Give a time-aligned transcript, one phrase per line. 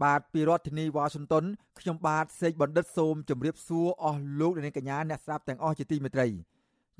[0.02, 1.44] បាទពីរដ្ឋធានីវ៉ាស៊ីនតោន
[1.80, 6.26] ខ្ញុំបាទសេកបណ្ឌិតសូមជម្រាបសួរអស់លោកអ្នកនាងកញ្ញាអ្នកស្ដាប់ទាំងអស់ជាទីមេត្រី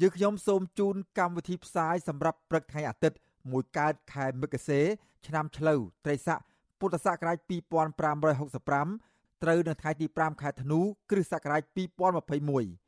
[0.00, 3.18] យើខ្ញុំសូមជូនកម្មវិធីផ្សាយសម្រាប់ព្រឹកថ្ងៃអាទិត្យ
[3.52, 4.80] មួយកើតខែមិគសេ
[5.26, 6.40] ឆ្នាំឆ្លូវត្រីស័ក
[6.80, 10.80] ពុទ្ធសករាជ2565ត្រូវនៅថ្ងៃទី5ខែធ្នូ
[11.10, 12.83] គ្រិស្តសករាជ2021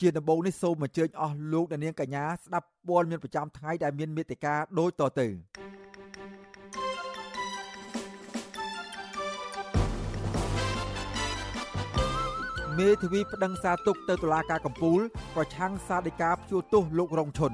[0.00, 5.28] ជាដំបូងនេះសូមអញ្ជើញអស់លោកអ្នកនាងកញ្ញាស្ដាប់ព័ត៌មានប្រចាំថ្ងៃដែលមានមេត្តាដូចតទៅ
[12.78, 15.00] មេធាវីប្តឹងសារទុកទៅតុលាការកំពូល
[15.34, 17.52] ប្រឆាំងសាធិការព្យួរទោសលោករងឈុន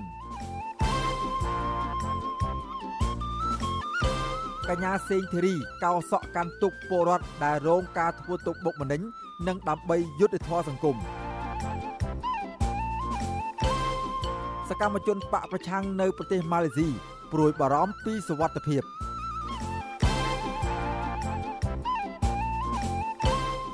[4.69, 9.01] កញ្ញាសេងធីរីកោសក់កាន់ទុកពលរដ្ឋដែលរងការធ្វើទុកបុកម្នេញ
[9.47, 10.99] និងដើម្បីយុត្តិធម៌សង្គម
[14.71, 16.89] សកម្មជនបកប្រឆាំងនៅប្រទេសម៉ាឡេស៊ី
[17.33, 18.83] ព្រួយបារម្ភពីសុវត្ថិភាព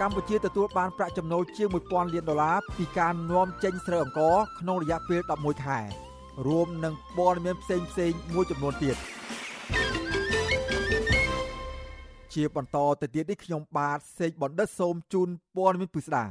[0.00, 5.80] កម្ពុជាទទួលបានប្រាក់ចំណូលជាង1000លានដុល្លារពីការនាំចេញស្រូវអង្ករក្នុងរយៈពេល11ខែ
[6.46, 8.96] រួមនឹងព័ត៌មានផ្សេងផ្សេងមួយចំនួនទៀត
[12.34, 16.26] ជាបន្តទៅទៀតនេះខ្ញុំបាទសេកបណ្ឌិតសូមជូនព័ត៌មានពិស្ដា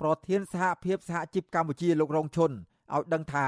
[0.00, 2.50] ប្រធានសហភាពសហជីពកម្ពុជាលោករងឈុន
[2.94, 3.46] ឲ្យដឹងថា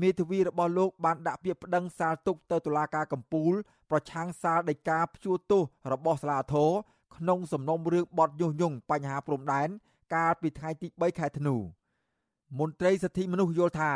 [0.00, 3.52] មេធាវីរបស់លោកបានដាក់ពាក្យប្តឹងសាលទុកទៅតុលាការកំពូល
[3.90, 6.70] ប្រឆាំងសាលដីកាព្យួរទោសរបស់សាលាធរ
[7.16, 9.68] ក្នុងសំណុំរឿងបទញុះញង់បញ្ហាព្រំដែន
[10.14, 11.56] កាលពីថ្ងៃទី3ខែធ្នូ
[12.58, 13.92] មន្ត្រីសិទ្ធិមនុស្សយល់ថា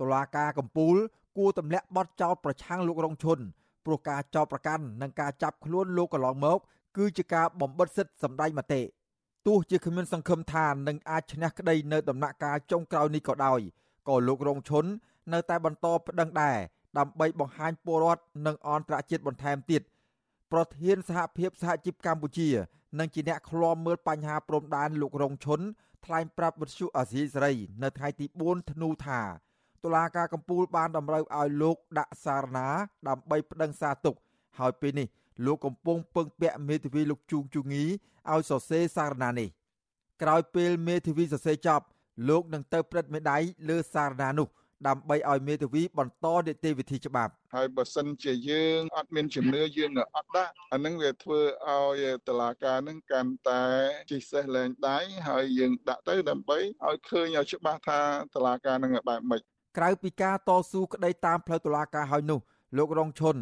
[0.00, 0.96] តុលាការកំពូល
[1.38, 3.38] គួរទម្លាក់បទចោទប្រឆាំងលោករងឈុន
[3.84, 6.58] ព្រោះការចោទប្រកាន់និងការចាប់ខ្លួនលោកកន្លងមក
[6.96, 8.82] គឺជាការបំបិទសិទ្ធិសម្ដែងមតិ
[9.46, 13.60] ទោះជាគ្មានសង្ឃឹមថានឹងអាចឈ្នះក្តីនៅដំណាក់កាលចុងក្រោយនេះក៏ដោយ
[14.08, 14.84] ក៏លោករងឈុន
[15.32, 16.58] នៅតែបន្តប្តឹងដែរ
[16.98, 19.82] ដើម្បីបង្ហាញពលរដ្ឋនិងអន្តរជាតិបន្ថែមទៀត
[20.52, 22.48] ប្រធានសហភាពសហជីពកម្ពុជា
[22.98, 25.60] និងជាអ្នកឃ្លាំមើលបញ្ហាព្រំដែនលោករងឈុន
[26.04, 29.20] ថ្លែងប្រាប់វិទ្យុអាស៊ីសេរីនៅថ្ងៃទី4ធ្នូថា
[29.84, 32.68] តុលាការកំពូលបានតម្រូវឲ្យលោកដាក់សារណា
[33.08, 34.14] ដើម្បីប្តឹងសារទុក
[34.58, 35.08] ហើយពេលនេះ
[35.46, 37.84] លោកកំពុងពឹងពាក់មេធាវីលោកជួងជូងី
[38.30, 39.48] ឲ្យសរសេរសារណានេះ
[40.22, 41.84] ក្រោយពេលមេធាវីសរសេរចប់
[42.28, 44.48] លោកនឹងទៅព្រឹត្តមេដៃលើសារណានោះ
[44.88, 53.62] ដើម្បីឲ្យមេធាវីបន្តនីតិវិធីច្បាប់ហើយបើសិនជាយើងអត់មានជំនឿយើងនៅអត់ដាក់អានឹងវាធ្វើឲ្យតឡាការនឹងកាន់តែ
[54.10, 58.00] ជីសេះលែងដៃហើយយើងដាក់ទៅដើម្បីឲ្យឃើញឲ្យច្បាស់ថា
[58.34, 59.40] តឡាការនឹងបែបម៉េច
[59.78, 62.40] ក្រៅពីការតស៊ូក្តីតាមផ្លូវតុលាការហើយនោះ
[62.76, 63.36] លោករងឈុន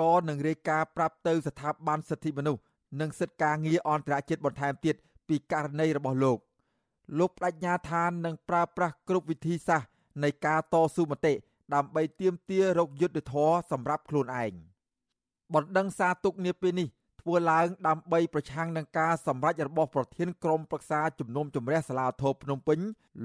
[0.00, 2.62] ក៏នឹងរាយការណ៍ប្រាប់ទៅស្ថាប័នសិទ្ធិមនុស្ស
[3.00, 4.96] និងសិទ្ធិការងារអន្តរជាតិបន្ថែមទៀត
[5.28, 6.38] ពីករណីរបស់លោក
[7.18, 9.88] លោកបដិញ្ញាថានឹងប្រើប្រាស់គ្រប់វិធីសាស្ត្រ
[10.22, 11.34] នៃការតស៊ូមតិ
[11.74, 14.52] ដើម្បីទាមទាររកយុត្តិធម៌សម្រាប់ខ្លួនឯង
[15.54, 16.88] បណ្ដឹងសារទុកនាពេលនេះ
[17.20, 22.78] ធ្វើឡើងដើម្បីប្រឆាំងនឹងការសម្រេចរបស់ប្រធានក្រុមប្រឹក្សាជំនុំជម្រះសាលាធរភ្នំពេញ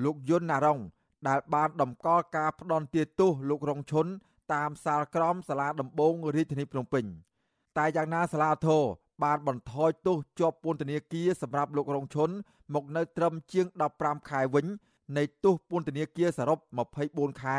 [0.04, 0.80] លោកយុនណារង
[1.28, 4.08] ដែលបានដំកល់ការផ្ដន់ទាទោសលោករងឈុន
[4.54, 7.06] តាមសាលក្រមសាលាដំបងរាជធានីភ្នំពេញ
[7.78, 8.84] តែយ៉ាងណាសាលាធរ
[9.24, 12.30] បានបន្ថយទោសជាប់ពន្ធនាគារសម្រាប់លោករងឈុន
[12.74, 13.66] មកនៅត្រឹមជាង
[13.98, 14.66] 15ខែវិញ
[15.18, 16.60] នៃទោសពន្ធនាគារសរុប
[17.00, 17.58] 24ខែ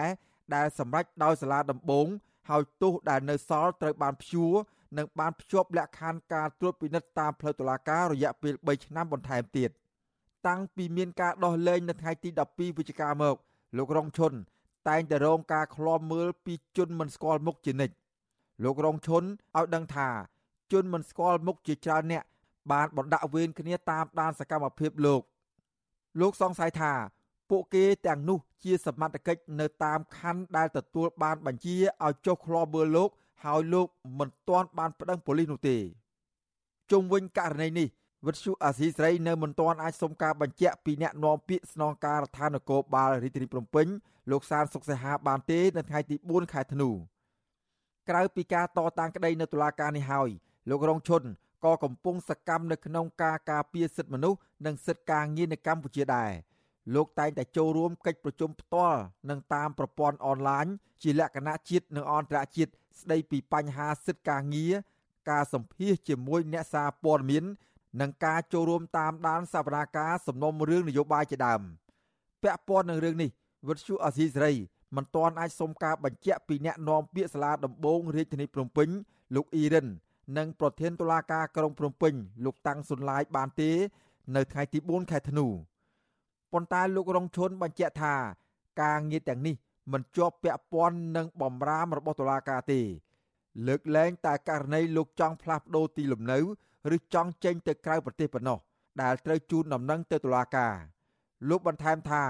[0.54, 2.06] ដែលសម្រេចដោយសាលាដំបង
[2.50, 4.54] ហើយទោសដែលនៅសល់ត្រូវបានព្យួរ
[4.98, 9.70] និងបានភ្ជាប់លក្ខខណ្ឌការត្រួតពិនិត្យតាមផ្លូវតុលាការរយៈពេល3ឆ្នាំបន្ថែមទៀត
[10.46, 13.36] តាំងពីមានការដោះលែងនៅថ្ងៃទី12វិច្ឆិកាមក
[13.76, 14.32] លោករងឈុន
[14.88, 17.94] តែងតែរងការឃ្លាំមើលពីជនមិនស្គាល់មុខជានិច្ច
[18.64, 19.22] លោករងឈុន
[19.56, 20.08] ឲ្យដឹងថា
[20.72, 22.24] ជនមិនស្គាល់មុខជាច្រើនអ្នក
[22.72, 25.22] បានបណ្ដាក់វេនគ្នាតាមដានសកម្មភាពលោក
[26.20, 26.92] លោកសង្ស័យថា
[27.50, 33.08] ពួកគេទាំងនោះជាសមត្ថកិច្ចនៅតាមខណ្ឌដែលទទួលបានបញ្ជាឲ្យចុះឃ្លាំមើលលោក
[33.44, 33.86] ហើយលោក
[34.18, 35.76] មិនទាន់បានប្តឹងប៉ូលីសនោះទេ
[36.90, 37.88] ជុំវិញករណីនេះ
[38.26, 43.86] វិទ្យុអាស៊ីសេរីនៅមិនទាន់អាចសុំការបញ្ជាក់ពីអ្នកនាំពាក្យស្នងការដ្ឋាននគរបាលរាជធានីភ្នំពេញ
[44.30, 46.90] លោកសានសុកសេហាបានទេនៅថ្ងៃទី4ខែធ្នូ
[48.08, 50.30] ក្រៅពីការតតាំងក្តីនៅតុលាការនេះហើយ
[50.68, 51.22] លោករងឈុន
[51.64, 56.30] ក៏កំពុងសកម្មនៅក្នុងការការពារសិទ្ធិមនុស្សនិងសិទ្ធិការងារនៅកម្ពុជាដែរ
[56.94, 59.00] លោកតែងតែចូលរួមកិច្ចប្រជុំផ្ទាល់
[59.30, 60.66] និងតាមប្រព័ន្ធអនឡាញ
[61.02, 64.74] ជាលក្ខណៈជាតិនិងអន្តរជាតិស្ដីពីបញ្ហាសិទ្ធិការងារ
[65.30, 67.44] ការសម្ភាសជាមួយអ្នកសារព័ត៌មាន
[68.00, 71.60] និងការចូលរួមតាមដានសវនាការសំណុំរឿងនយោបាយជាដើម
[72.42, 73.30] ពាក់ព័ន្ធនឹងរឿងនេះ
[73.68, 74.52] វិទ្យុអាស៊ីសេរី
[74.96, 78.88] មិនទាន់អាចសុំការបញ្ជាក់ពីអ្នកនាំពាក្យសាលាដំបងរាជធានីភ្នំពេញ
[79.34, 79.86] លោកអ៊ីរិន
[80.36, 82.14] និងប្រធានតុលាការក្រុងភ្នំពេញ
[82.44, 83.70] លោកតាំងសុនឡាយបានទេ
[84.36, 85.46] នៅថ្ងៃទី4ខែធ្នូ
[86.52, 88.14] ប៉ុន្តែលោករងឈុនបញ្ជាក់ថា
[88.82, 89.56] ការងារទាំងនេះ
[89.92, 92.80] មិនជាប់ពាក់ព័ន្ធនឹងបំរាមរបស់តុលាការទេ
[93.66, 96.38] លើកលែងតែករណីលោកចង់ផ្លាស់ប្ដូរទីលំនៅ
[96.96, 98.58] ឬចង់ចេញទៅក្រៅប្រទេសប៉ុណ្ណោះ
[99.02, 100.74] ដែលត្រូវជូនដំណឹងទៅតុលាការ
[101.48, 102.24] លោកបន្ថែមថា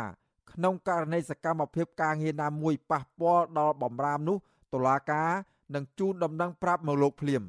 [0.53, 4.37] ក្នុងករណីសកម្មភាពការងារណាមួយប៉ះពាល់ដល់បំរាមនោះ
[4.73, 5.31] តុលាការ
[5.75, 7.43] នឹងជូនដំណឹងប្រាប់មកលោកភ្លាម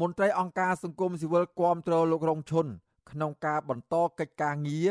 [0.00, 2.66] មន្ត្រីអង្គការសង្គមស៊ីវិលគាំទ្រលោករងឈុន
[3.10, 4.88] ក្នុងការបន្តកិច្ចការងារ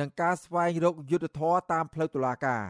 [0.00, 2.64] និងការស្វែងរកយុត្តិធម៌តាមផ្លូវតុលាការ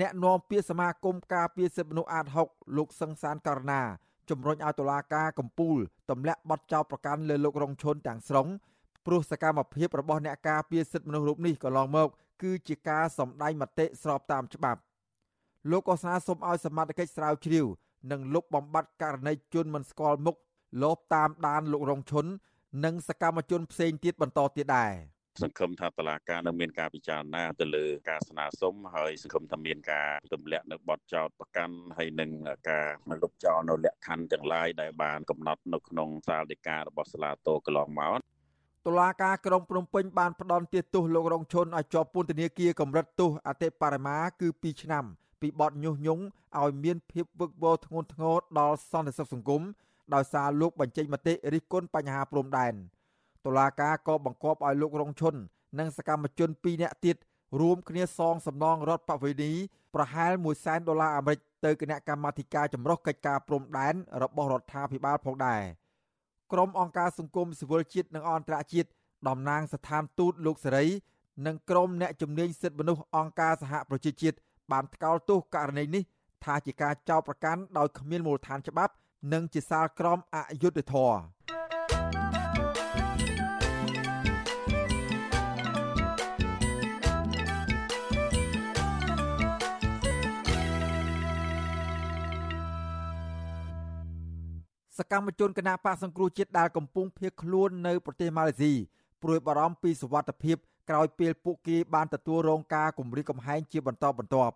[0.00, 3.82] អ្នកនាំពាក្យសមាគមការពារសិទ្ធិមនុស្សអាត6លោកសង្សានករណា
[4.30, 5.78] ជំរុញឲ្យតុលាការកំពូល
[6.10, 8.48] ទម្លាក់បទចោទប្រកាន់លើលោករងឈុនទាំងស្រុង
[9.06, 12.08] ព្រោះសកម្មភាពរបស់អ្នកការពារសិទ្ធិមនុស្សរូបនេះកន្លងមក
[12.42, 14.80] គឺជាការសម្ដែងមតិស្របតាមច្បាប់
[15.70, 17.66] លោកក៏ស្នើសុំឲ្យសមត្ថកិច្ចស្រាវជ្រាវ
[18.10, 20.36] និងលុបបំបាត់ករណីជនមិនស្គាល់មុខ
[20.82, 22.26] លបតាមដានលោករងឈុន
[22.84, 24.92] និងសកម្មជនផ្សេងទៀតបន្តទៀតដែរ
[25.42, 32.30] សង្ឃឹមថាតឡាការនៅមានការពិចារណាទៅលើការស្នើសុំហើយសង្ឃឹមថាមានការទម្លាក់នៅបទចោតប្រកាន់ហើយនឹង
[32.70, 32.88] ការ
[33.22, 38.18] លុបចោលនៅលក្ខខណ្ឌទាំងឡាយដែលបានកំណត់នៅក្នុងសាលដីការបស់សាលាតូកន្លងមក
[38.86, 45.04] តុលាការក្រុងភ្នំពេញបានផ្ដន្ទាទោសលោករងឈុនឲ្យជាប់ពន្ធនាគារកម្រិតទោសអតិបរមាគឺ2ឆ្នាំ
[45.40, 46.24] ពីបទញុះញង់
[46.60, 49.62] ឲ្យមានភាពវឹកវរធ្ងន់ធ្ងរដល់សន្តិសុខសង្គម
[50.14, 52.74] ដោយសារលោកបញ្ចេញមតិរិះគន់បញ្ហាព្រំដែន
[53.46, 55.34] តុលាការក៏បង្គាប់ឲ្យលោករងឈុន
[55.78, 57.16] និងសកម្មជន2នាក់ទៀត
[57.60, 59.52] រួមគ្នាសងសំណងរដ្ឋបវេនី
[59.94, 65.62] ប្រហែល1សែនដុល្លារអាមេរិកទៅគណៈកម្មាធិការចម្រុះកិច្ចការព្រំដែនរបស់រដ្ឋាភិបាលផងដែរ។
[66.52, 68.88] ក្រុមអង្គការសង្គមស៊ីវិលជាតិនិងអន្តរជាតិ
[69.28, 70.86] តំណាងស្ថានទូតលោកសេរី
[71.46, 74.36] និងក្រុមអ្នកជំនាញសិទ្ធិមនុស្សអង្គការសហប្រជាជាតិ
[74.72, 76.02] បានថ្កោលទោសករណីនេះ
[76.44, 78.92] ថាជាការចោទប្រកាន់ដោយគ្មានមូលដ្ឋានច្បាប់
[79.32, 81.20] និងជាសាលក្រមអយុត្តិធម៌
[94.98, 98.72] សកម្មជនគណៈបកសង្គ្រោះជាតិដែលកំពុងភៀសខ្លួននៅប្រទេសម៉ាឡេស៊ី
[99.22, 100.56] ព្រួយបារម្ភពីសុវត្ថិភាព
[100.90, 104.54] ក្រោយពេលពួកគេបានទទួលរងការគំរាមកំហែងជាបន្តបន្ទាប់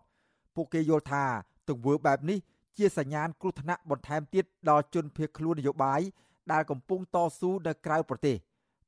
[0.55, 1.25] ពួកគេយល់ថា
[1.69, 2.39] ទង្វើបែបនេះ
[2.78, 6.00] ជាសញ្ញាណគ្រោះថ្នាក់បន្ថែមទៀតដល់ជនភៀសខ្លួននយោបាយ
[6.52, 8.37] ដែលកំពុងតស៊ូនៅក្រៅប្រទេស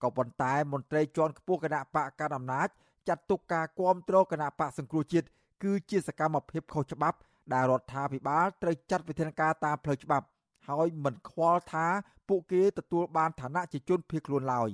[0.02, 2.69] ក៏ប៉ុន្តែមន្ត្រីជាន់ខ្ពស់គណៈបកកណ្ដាលអំណាច
[3.08, 5.26] ចាត់ទុកការគ្រប់គ្រងគណៈបកសង្គ្រោះជាតិ
[5.62, 7.19] គឺជាសកម្មភាពខុសច្បាប់
[7.52, 10.26] ដែលរដ្ឋាភិបាលត្រូវចាត់វិធានការតាមផ្លូវច្បាប់
[10.69, 11.87] ហើយមិនខ្វល់ថា
[12.29, 14.70] ពួកគេទទួលបានឋានៈជាជនភៀសខ្លួនឡើយ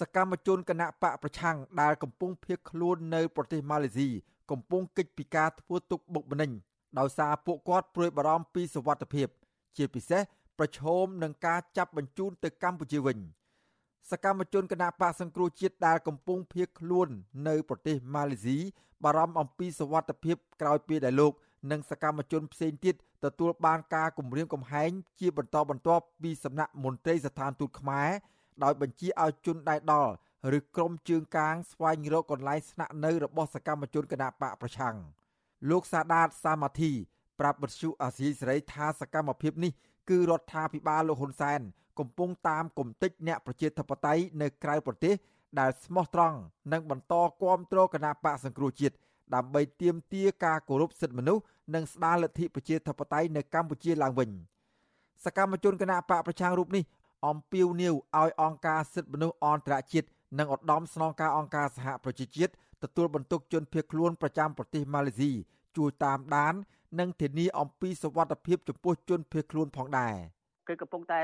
[0.00, 4.08] សកម្មជនគណៈបកប្រឆាំងដែលកំពុងភៀសខ្លួននៅប្រទេសម៉ាឡេស៊ី
[4.50, 6.50] កំពុងកិច្ចពីការធ្វើទុកបុកម្នេញ
[6.98, 9.28] ដោយសារពួកគាត់ព្រួយបារម្ភពីសុវត្ថិភាព
[9.76, 10.22] ជាពិសេស
[10.58, 13.18] ប្រឈមនឹងការចាប់បញ្ជូនទៅកម្ពុជាវិញ
[14.10, 17.08] សកម្មជនគណៈបកសង្គ្រោះជាតិដែលកំពុងភៀសខ្លួន
[17.48, 18.58] នៅប្រទេសម៉ាឡេស៊ី
[19.04, 21.32] បារម្ភអំពីសុវត្ថិភាពក្រោយពេលដែលលោក
[21.70, 22.94] និងសកម្មជនផ្សេងទៀត
[23.24, 28.10] ទទួលបានការគំរាមកំហែងជាបន្តបន្ទាប់ពីសំណាក់មន្ត្រីស្ថានទូតខ្មែរ
[28.62, 30.12] ដោយបញ្ជាឲ្យជនដៃដល់
[30.58, 34.96] ឬក្រុមជើងកាងស្វែងរកកន្លែងស្នាក់នៅរបស់សកម្មជនគណបកប្រឆាំង
[35.70, 36.92] លោកសាដាតសាមាធី
[37.40, 39.72] ប្រាប់បទសុអាស៊ីសេរីថាសកម្មភាពនេះ
[40.10, 41.60] គឺរដ្ឋាភិបាលលោកហ៊ុនសែន
[41.98, 45.14] កំពុងតាមគំតិចអ្នកប្រជាធិបតេយ្យនៅក្រៅប្រទេស
[45.60, 46.36] ដែលស្មោះត្រង់
[46.72, 48.94] និងបន្តគាំទ្រគណបកសង្គ្រោះជាតិ
[49.34, 51.42] ដើម្បីទាមទារការគោរពសិទ្ធិមនុស្ស
[51.74, 54.30] និងស្ដារលទ្ធិប្រជាធិបតេយ្យនៅកម្ពុជាឡើងវិញ
[55.24, 56.84] សកម្មជនគណៈបកប្រឆាំងរូបនេះ
[57.26, 60.08] អំពាវនាវឲ្យអង្គការសិទ្ធិមនុស្សអន្តរជាតិ
[60.38, 62.52] និងឧត្តមស្នងការអង្គការសហប្រជាជាតិ
[62.82, 65.32] ទទួលបន្ទុកជនភៀសខ្លួនប្រចាំប្រទេសម៉ាឡេស៊ី
[65.76, 66.54] ជួយតាមដាន
[66.98, 70.16] និងធានាអំពីសុវត្ថិភាពចំពោះជនភៀសខ្លួនផងដែរ។
[70.68, 71.20] គឺកំពុងតែ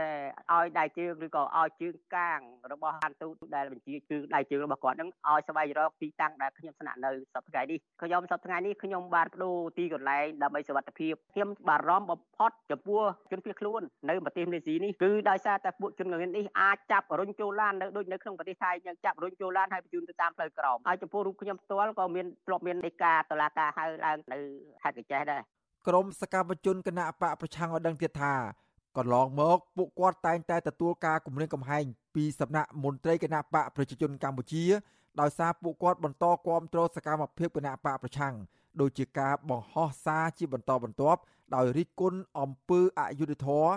[0.53, 2.41] ឲ្យដៃជើងឬក៏ឲ្យជើងកាង
[2.73, 24.39] របស់ហាន់ទូតដែលបញ្ជាគឺដៃជើងរបស់គាត់នឹងឲ្យស្វែងរកទីតាំងដែលខ្ញុំស្នាក់នៅសប្តាហ៍នេះខ្ញុំសប្តាហ៍នេះខ្ញុំបានបដូរទីកន្លែងដើម្បីសុវត្ថិភាពខ្ញុំបារម្ភបំផុតចំពោះជនភៀសខ្លួននៅប្រទេសម៉ាឡេស៊ីនេះគឺដោយសារតែពួកជនងងនេះអាចចាប់រុញចូលឡាននៅដូចនៅក្នុងប្រទេសថៃយ៉ាងចាប់រុញចូលឡានហើយបញ្ជូនទៅតាមផ្លូវក្រមហើយចំពោះរូបខ្ញុំផ្ទាល់ក៏មានធ្លាប់មានដីកាតឡាការហៅឡើងនៅ
[24.83, 25.43] ខេត្តកញ្ចេះដែរ
[25.89, 28.35] ក្រមសកម្មជនគណៈបកប្រឆាំងឲ្យដឹងទៀតថា
[28.97, 31.85] កន្លងមកពួកគាត់តែងតែទទួលការគំរាមកំហែង
[32.15, 34.65] ពីសំណាក់មន្ត្រីគណៈបកប្រជាជនកម្ពុជា
[35.21, 38.35] ដោយសារពួកគាត់បន្តគាំទ្រសកម្មភាពគណៈបកប្រឆាំង
[38.81, 41.21] ដូចជាការបង្ហោះសារជាបន្តបន្ទាប់
[41.55, 43.73] ដោយរិះគន់អំពើអយុត្តិធម៌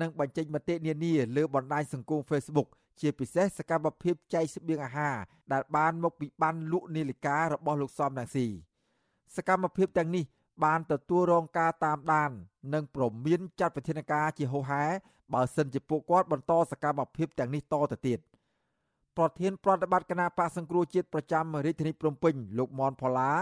[0.00, 2.68] និងបញ្ចេញមតិនានាលើបណ្ដាញសង្គម Facebook
[3.00, 5.16] ជាពិសេសសកម្មភាពចែកស្បៀងអាហារ
[5.52, 8.46] ដែលបានមកពីបានលក់នាឡិការបស់លោកសំរងស៊ី
[9.36, 10.24] សកម្មភាពទាំងនេះ
[10.64, 12.30] បានទទួលរងការតាមដាន
[12.74, 14.84] និងប្រមានចាត់វិធានការជាហូហែ
[15.34, 18.18] បើសិនជាពួកគាត់បន្តសកម្មភាពទាំងនេះតទៅទៀត
[19.16, 23.32] ប្រធានប្រតិបត្តិគណៈបកសង្គ្រោះជាតិប្រចាំរាជធានីភ្នំពេញលោកមនផល្លា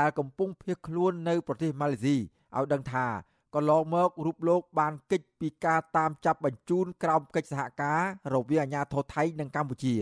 [0.00, 3.06] ដែលកំពុងភៀសខ្លួននៅប្រទេសម៉ាឡេស៊ីឲ្យដឹងថា
[3.54, 8.00] កន្លងមករូបលោកបានកិច្ចពីការតាមចាប់បញ្ជូនក្រោមកិច្ចសហការ
[8.34, 9.94] រវាងអាជ្ញាធរថៃនិងកម្ពុជា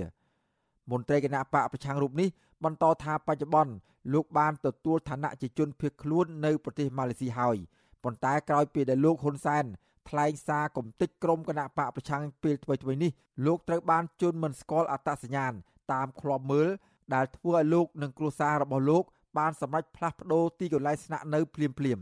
[0.90, 2.28] មន្ត្រីគណៈបកប្រឆាំងរូបនេះ
[2.64, 3.72] បន្តថាបច្ចុប្បន្ន
[4.12, 7.56] លោកបានទទួលឋានៈជាជនភៀសខ្លួននៅប្រទេសម៉ាឡេស៊ីហើយ
[8.04, 9.64] ប៉ុន្តែក្រោយពីដែលលោកហ៊ុនសែន
[10.08, 13.10] ថ្លែងសារគំតិចក្រុមគណៈបកប្រឆាំងពេលថ្មីៗនេះ
[13.46, 15.52] លោកត្រូវបានជន់មិនស្គាល់អត្តសញ្ញាណ
[15.92, 16.68] តាមឃ្លាំមើល
[17.14, 19.04] ដែលធ្វើឲ្យលោកនិងគ្រួសាររបស់លោក
[19.38, 21.98] បានសម្រេចផ្លាស់ប្តូរទីកន្លែងស្នាក់នៅភ្លាមភ្លាម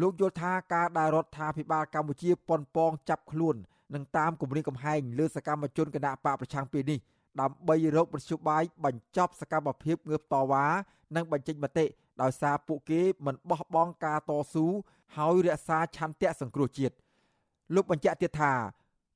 [0.00, 3.56] លោកយល់ថាការដែលរដ្ឋាភិបាលកម្ពុជាប៉ុនប៉ងចាប់ខ្លួន
[3.94, 6.98] និងតាមគម្រាមកំហែងលើសកម្មជនគណៈបកប្រឆាំងពេលនេះ
[7.40, 10.66] ដើម្បីរកមធ្យោបាយបញ្ចប់សកម្មភាពងើបតវ៉ា
[11.16, 11.86] និងបញ្ចេញមតិ
[12.22, 14.66] ដោយសារពួកគេមិនបោះបង់ការតស៊ូ
[15.16, 16.94] ហើយរក្សាឆន្ទៈសង្គ្រោះជាតិ
[17.74, 18.52] លោកបញ្ជាក់ទៀតថា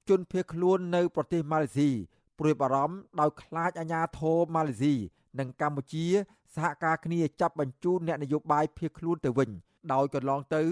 [0.09, 1.91] ជនភៀសខ្លួននៅប្រទេសម៉ាឡេស៊ី
[2.39, 4.95] ព្រួយបារម្ភដោយខ្លាចអាញាធរម៉ាឡេស៊ី
[5.39, 6.07] និងកម្ពុជា
[6.55, 9.51] សហការគ្នាចាប់បញ្ជូនអ្នកនយោបាយភៀសខ្លួនទៅវិញ
[9.93, 10.63] ដោយកន្លងទៅ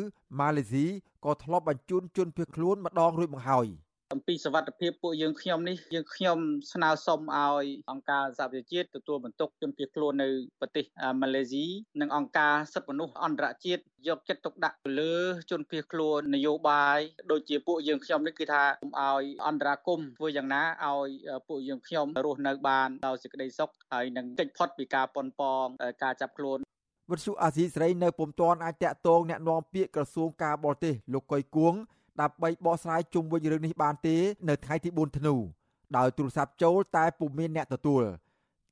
[0.40, 0.84] ម៉ាឡេស៊ី
[1.24, 3.66] ក៏ធ្លាប់បញ្ជូនជនភៀសខ្លួនម្ដងរួចមកហើយ។
[4.13, 6.37] អំពីសវត្ថភាពពួកយើងខ្ញុំនេះយើងខ្ញុំ
[6.73, 10.85] ស្នើសុំឲ្យអង្គការសហប្រជាជាតិទទួលបន្ទុកជនភៀសខ្លួននៅប្រទេស
[11.21, 11.65] ម៉ាឡេស៊ី
[12.01, 15.15] និងអង្គការសិទ្ធិមនុស្សអន្តរជាតិយកចិត្តទុកដាក់ទៅលើ
[15.51, 16.99] ជនភៀសខ្លួននយោបាយ
[17.31, 21.09] ដូចជាពួកយើងខ្ញុំនេះគឺថាគុំឲ្យអន្តរាគមធ្វើយ៉ាងណាឲ្យ
[21.47, 25.65] ពួកយើងខ្ញុំរស់នៅបានដោយសេចក្តីសុខហើយនឹងកិច្ចផុតពីការប៉ុនប៉ង
[26.03, 26.59] ការចាប់ខ្លួន
[27.11, 31.75] វិទ្យុអាស៊ីសេរីនៅពុំទាន់អាចតាក់ទងแนะនាំពាក្យក្រសួងការបរទេសលោកកុយគួង
[32.20, 34.16] ដើម្បីបកស្រាយជុំវិញរឿងនេះបានទេ
[34.48, 35.34] នៅថ្ងៃទី4ធ្នូ
[35.96, 38.02] ដោយទូរស័ព្ទចូលតែពុំមានអ្នកទទួល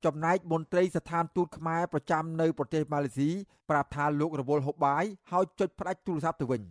[0.04, 3.30] ចំណែកមន្ត្រីស្ថានទូតខ្មែរប្រចាំនៅប្រទេសម៉ាឡេស៊ី
[3.70, 6.62] ប្រាប់ថាលោករវល់ហូបបាយហើយចុចផ្ដាច់ទូរស័ព្ទទៅវិញ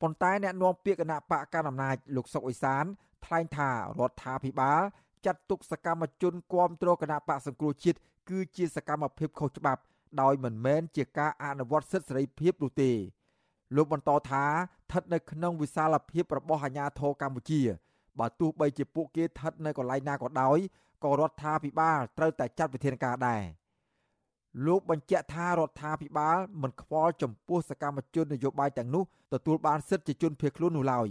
[0.00, 2.84] ប៉ុន្តែអ្នកនាំពាក្យគណៈបកកណ្ដាលអំណាចលោកសុកអេសាន
[3.24, 4.82] ថ្លែងថារដ្ឋាភិបាល
[5.26, 9.82] ចាត់ទុកសកម្មជនគាំទ្រគណៈបកសង្គ្រោះជាតិគឺជាសកម្មភាពខុសច្បាប់
[10.20, 12.90] ដោយមិនមែនជាការអនុវត្តសិទ្ធិសេរីភាពនោះទេ
[13.76, 17.60] លោកបន្តថាស្ថិតនៅក្នុងវិសាលភាពរបស់អាជ្ញាធរកម្ពុជា
[18.18, 20.58] បើទោះបីជាពួកគេស្ថិតនៅកន្លែងណាក៏ដោយ
[21.04, 23.42] ក៏រដ្ឋាភិបាលត្រូវតែចាត់វិធានការដែរ
[24.66, 31.08] លោកបញ្ជាក់ថារដ្ឋាភិបាលមិនខ្វល់ចំពោះសកម្មជននយោបាយទាំងនោះទទួលបានសិទ្ធិជាជនភៀសខ្លួននោះឡើយ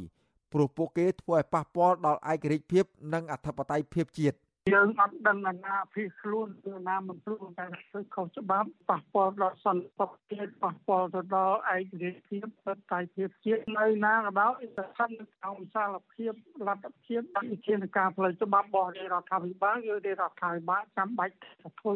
[0.54, 4.38] ព្រោះពួកគេធ្វើឲ្យប៉ះពាល់ដល់ឯករាជ្យភាពនិងអធិបតេយ្យភាពជាតិ
[4.74, 16.34] យើងអត់ដឹងអាណាភីខ្លួនឬណាមិនខ្លួនតែធ្វើខុសច្បាប់ប៉ះពាល់ដល់សន្តិសុខជាតិប៉ះពាល់ទៅដល់ឯករាជ្យភាពបតៃភាពជាតិនៅណាក៏ដោយស្ថិតនៅក្នុងវិសាលភាព
[16.68, 17.22] លទ្ធភាព
[17.52, 21.34] វិធានការផ្លូវច្បាប់របស់រដ្ឋាភិបាលឬរដ្ឋាភិបាលចាំបាច់
[21.80, 21.96] ធ្វើ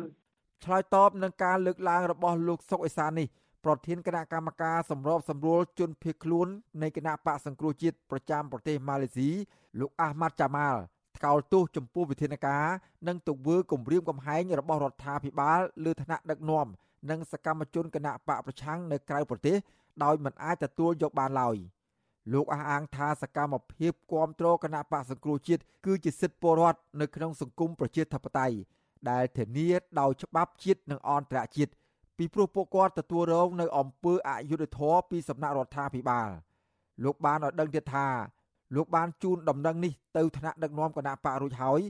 [0.65, 3.27] ឆ្លើយតបនឹងការលើកឡើងរបស់លោកសុកអេសាននេះ
[3.65, 6.47] ប្រធានគណៈកម្មការសម្របសម្រួលជនភៀសខ្លួន
[6.81, 9.29] នៃគណៈបកសង្គ្រោះជាតិប្រចាំប្រទេសម៉ាឡេស៊ី
[9.79, 10.81] លោកអាហ្មាត់ចាម៉ាល់
[11.21, 12.65] ថ្កោលទោសចំពោះវិធានការ
[13.07, 16.67] និងទង្វើគំរាមកំហែងរបស់រដ្ឋាភិបាលលើឋានៈដឹកនាំ
[17.09, 19.57] និងសកម្មជនគណៈបកប្រឆាំងនៅក្រៅប្រទេស
[20.03, 21.57] ដោយមិនអាចទទួលយកបានឡើយ
[22.33, 28.57] លោកអះអាងថាសកម្មភាពគ្រប់គ្រងគណៈបកសង្គ្រោះជាតិគឺជាសិទ្ធិពលរដ្ឋនៅក្នុងសង្គមប្រជាធិបតេយ្យ
[29.09, 31.71] ដែលធានាដោយច្បាប់ជាតិនិងអន្តរជាតិ
[32.17, 36.29] ពីព្រោះពួកគាត់ទទួលរងនៅអំពើអយុត្តិធម៌ពីសំណាក់រដ្ឋាភិបាល
[37.03, 38.07] លោកបានឲ្យដឹងទៀតថា
[38.75, 41.81] លោកបានជូនដំណឹងនេះទៅថ្នាក់ដឹកនាំគណៈបករួចហើយ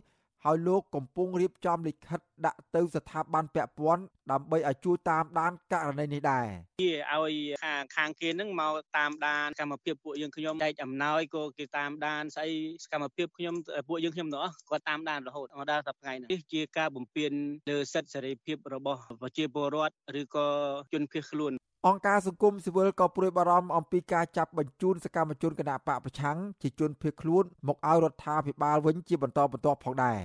[0.45, 6.45] ហើយលោកកំពុងរៀបចំលិខិតដាក់ទៅស្ថាប័នពាក់ព័ន្ធដើម្បីឲ្យជួយតាមដានករណីនេះដែរ
[6.81, 7.33] ជាឲ្យ
[7.63, 12.51] ខាងខាងគេនឹងមកតាមដានកម្មភាពពួកយើងខ្ញុំចែកអំណោយក៏គេតាមដានស្អី
[12.83, 13.55] សកម្មភាពខ្ញុំ
[13.87, 17.31] ពួកយើងខ្ញុំទាំងអស់គាត់តាមដានរហូតមកដល់សប្តាហ៍នេះជាការបំពេញ
[17.69, 20.47] លើសិទ្ធិសេរីភាពរបស់ប្រជាពលរដ្ឋឬក៏
[20.93, 21.53] ជនភៀសខ្លួន
[21.87, 30.19] អង្គការសង្គមស៊ីវិលក៏ព្រួយបារម្ភអំពីការចាប់បញ្ជូនសកម្មជនគណបកប្រឆាំងជាជនភៀសខ្លួនមកឲ្យរដ្ឋាភិបាលវិញជាបន្តបន្ទាប់ផងដែរ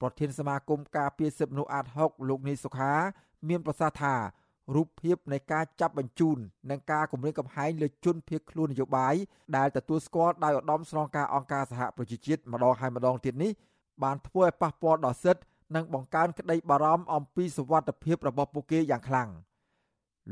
[0.00, 2.92] ប្រធានសមាគមការពារសិទ្ធិមនុស្សអាត6លោកនីសុខា
[3.48, 4.14] មានប្រសាសន៍ថា
[4.74, 6.38] រូបភាពនៃការចាប់បញ្ជូន
[6.70, 9.14] និងការគម្រាមកំហែងលើជនភៀសខ្លួននយោបាយ
[9.56, 13.52] ដែលទទួលស្គាល់ដោយឧត្តមស្នងការអង្គការសហប្រជាជាតិម្ដងហើយម្ដងទៀតនេះ
[14.02, 15.42] បានធ្វើឲ្យប៉ះពាល់ដល់សិទ្ធិ
[15.76, 19.30] និងបង្កើនក្តីបារម្ភអំពីសុវត្ថិភាពរបស់ពួកគេយ៉ាងខ្លាំង។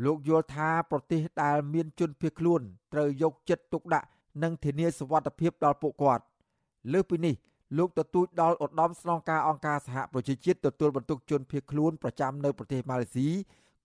[0.05, 2.61] លោកយល់ថាប្រទេសដែលមានជនភៀសខ្លួន
[2.93, 4.07] ត្រូវយកចិត្តទុកដាក់
[4.43, 6.25] និងធានាសុវត្ថិភាពដល់ពួកគាត់
[6.93, 7.35] លើសពីនេះ
[7.79, 13.29] លោកទទូចដល់ឧត្តមស្នងការអង្គការសហប្រជាជាតិទទួលបន្ទុកជនភៀសខ្លួនប្រចាំនៅប្រទេសម៉ាឡេស៊ី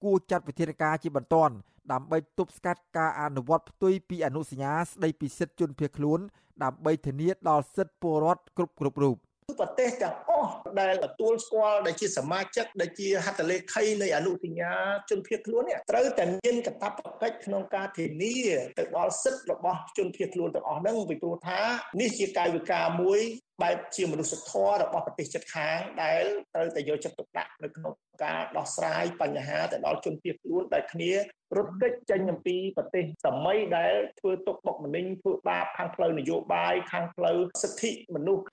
[0.03, 1.53] គួរចាត់វិធានការជាបន្ទាន់
[1.91, 6.19] ដើម្បីទប់ស្កាត់ការអនុវត្តផ្ទុយពីអនុសញ្ញាស្តីពីសិទ្ធិជនភៀសខ្លួន
[6.63, 9.17] ដើម្បីធានាដល់សិទ្ធិពលរដ្ឋគ្រប់គ្រប់រូប។
[9.59, 14.73] ប្រទេសទាំងអស់ដែលទទួលស្គាល់ដែលជាសមាជិកដែលជាហត្ថលេខីនៃអនុសញ្ញា
[15.09, 18.35] ជនភៀសខ្លួននេះត្រូវតែមានកាតព្វកិច្ចក្នុងការធានា
[18.79, 21.61] ទៅដល់សិទ្ធិរបស់ជនភៀសខ្លួនទាំងអស់ហ្នឹងពីព្រោះថា
[22.01, 23.19] នេះជាកាយវិការមួយ
[23.61, 26.23] បែបជាមនុស្សធម៌របស់ប្រទេសជិតខាងដែល
[26.53, 31.11] ត្រូវតែយកចិត្តទុកដាក់នៅក្នុងការដោះស្រាយបញ្ហាទៅដល់ជនភៀសខ្លួនដែលគ្នា
[31.57, 38.45] រត់គេចចេញអំពីប្រទេសសម័យដែលធ្វើទុកបុកម្នេញធ្វើបាបខាងផ្លូវនយោបាយខាងផ្លូវសិទ្ធិមនុស្ស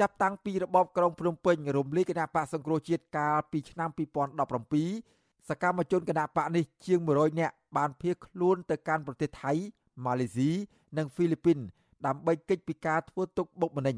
[0.00, 3.88] ចាប់តាំងពីរបបក្រុងភ្នំពេញរំលាយគណៈបកសង្គ្រោះជាតិកាលពីឆ្នាំ
[4.68, 9.52] 2017សកម្មជនគណៈបកនេះជាង100នាក់បានភៀសខ្លួនទៅកាន់ប្រទេសថៃ
[10.04, 10.50] ម៉ាឡេស៊ី
[10.96, 11.58] និងហ្វីលីពីន
[12.06, 13.96] ដើម្បីគេចពីការធ្វើទុកបុកម្នេញ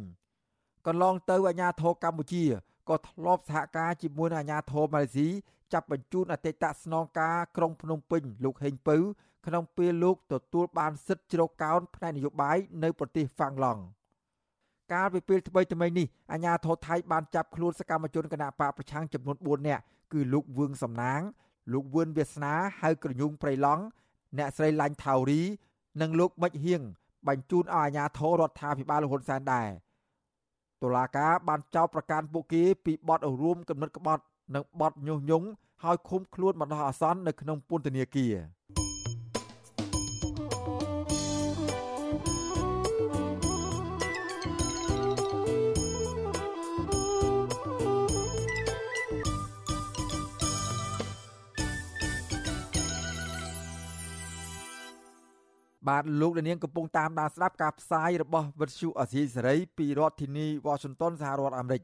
[0.86, 2.44] កន្លងទៅអាជ្ញាធរកម្ពុជា
[2.88, 5.28] ក៏ធ្លាប់សហការជាមួយនឹងអាជ្ញាធរម៉ាឡេស៊ី
[5.72, 8.96] ចាប់បញ្ជូនអតីតស្នងការក្រុងភ្នំពេញលោកហេងពៅ
[9.46, 13.82] ក្នុងពេលលោកទទួលបានសិទ្ធិជ្រកកោនផ្នែកនយោបាយនៅប្រទេសហ្វាំងឡង់
[14.92, 21.20] កាលពីពេលថ្មីថ្មីនេះអាជ្ញាធរថៃបានចាប់ខ្លួនសកម្មជនគណបកប្រឆាំងចំនួន4នាក់គឺលោកវឿងសំណាង
[21.72, 23.82] លោកវឿនវាសនាហៅក្រញូងព្រៃឡង់
[24.38, 25.42] អ្នកស្រីឡាញ់ថាវរី
[26.00, 26.80] និងលោកមិចហៀង
[27.28, 29.68] បញ្ជូនឲ្យអាជ្ញាធររដ្ឋាភិបាលលហ៊ុនសែនដែរ
[30.82, 34.22] តុលាការបានចោទប្រកាន់ពួកគេពីបទរួមគំនិតក្បត់
[34.54, 35.46] និងបទញុះញង់
[35.82, 38.34] ហើយឃុំខ្លួនបណ្ដោះអាសន្ននៅក្នុងពន្ធនាគារ
[55.88, 61.82] បាទលោកលានកំពុងតាមដានស្ដាប់ការផ្សាយរបស់វិទ្យុអសីសេរីពីរដ្ឋធានី Washington សហរដ្ឋអាមេរិក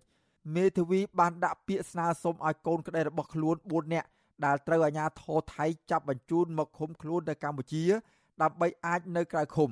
[0.54, 4.08] មេធាវីបានដាក់ពាក្យស្នើសុំឲ្យកូនក្តីរបស់ខ្លួន4នាក់
[4.44, 7.84] ដែលត្រូវអាជ្ញាធរថៃចាប់បញ្ជូនមកឃុំខ្លួននៅកម្ពុជា
[8.42, 9.70] ដើម្បីអាចនៅក្រៅឃុំ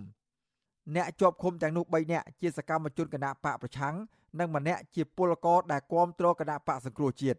[0.95, 3.95] អ្នកជាប់ឃុំទាំងនោះ3នាក់ជាសកម្មជនគណៈបកប្រឆាំង
[4.39, 7.39] និងម្នាក់ជាពលករដែលគាំទ្រគណៈបកសង្គ្រោះជាតិ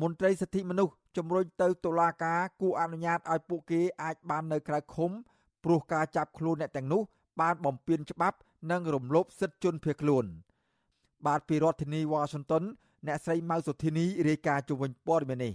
[0.00, 5.10] មន្ត្រីសិទ្ធិមនុស្សជំរុញទៅតុលាការគួរអនុញ្ញាតឲ្យពួកគេអាចបាននៅក្រៅឃុំ
[5.64, 7.02] ព្រោះការចាប់ខ្លួនអ្នកទាំងនោះ
[7.40, 8.38] បានបំពានច្បាប់
[8.70, 10.24] និងរំលោភសិទ្ធិជនភៀសខ្លួន
[11.26, 12.64] បាទពីរដ្ឋធានីវ៉ាស៊ីនតោន
[13.06, 15.54] អ្នកស្រីម៉ៅសុធីនីរាយការណ៍ជុំវិញព័ត៌មាននេះ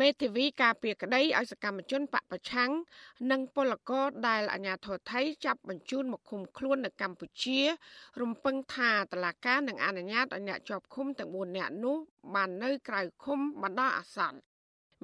[0.00, 2.70] មេធាវីការពីក្តីឲ្យសកម្មជនបពប្រឆាំង
[3.30, 7.58] និងពលករដែលអាញាធរថៃចាប់បញ្ជូនមកឃុំខ្លួននៅកម្ពុជា
[8.20, 11.96] រំពឹងថាតឡាការនឹងអនុញ្ញាតឲ្យអ្នកជាប់ឃុំទាំង4នាក់នោះ
[12.34, 14.47] បាននៅក្រៅឃុំបណ្ដោះអាសន្ន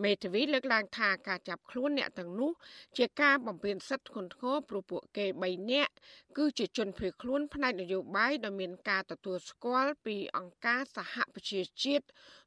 [0.02, 2.52] មេធាវីលើកឡើងថាការចាប់ខ្លួនអ្នកទាំងនោះ
[2.98, 5.92] ជាការបំពានសិទ្ធិធ្ងន់ធ្ងរព្រោះពួកគេ3នាក់
[6.38, 12.04] គឺជាជនភៀសខ្លួនផ្នែកនយោបាយដែលមានការទទួលស្គាល់ពីអង្គការសហប្រជាជាតិ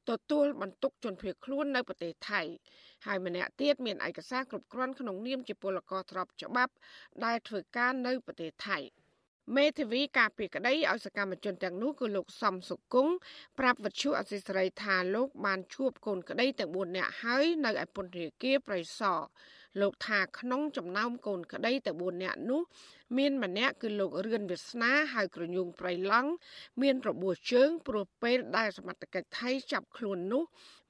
[0.09, 2.41] ទទួលបន្ទុកជនភៀសខ្លួននៅប្រទេសថៃ
[3.05, 6.73] ហើយម្នាក់ទៀតមានឯកសារគ្រប់គ្រាន់ក្នុងនាមជាពលករទ្របច្បាប់
[7.25, 8.79] ដែលធ្វើការនៅប្រទេសថៃ។
[9.55, 13.13] មេធាវីការពីក្តីឲ្យសកម្មជនទាំងនោះគឺលោកសំសុគង្គ
[13.59, 19.19] ប្រាប់វិទ្យុអសីសេរីថាលោកបានជួបកូនក្តីទាំង4នាក់ហើយនៅឯពន្ធនាគារប្រៃសណ
[19.81, 22.61] លោកថាក្នុងចំណោមកូនក្តីទាំង4នាក់នោះ
[23.17, 26.31] មានម្នាក់គឺលោករឿនវាសនាហៅក្រញូងប្រៃឡង់
[26.81, 30.43] មានរបួសជើងព្រោះពេលដែលសមត្ថកិច្ចថៃចាប់ខ្លួននោះ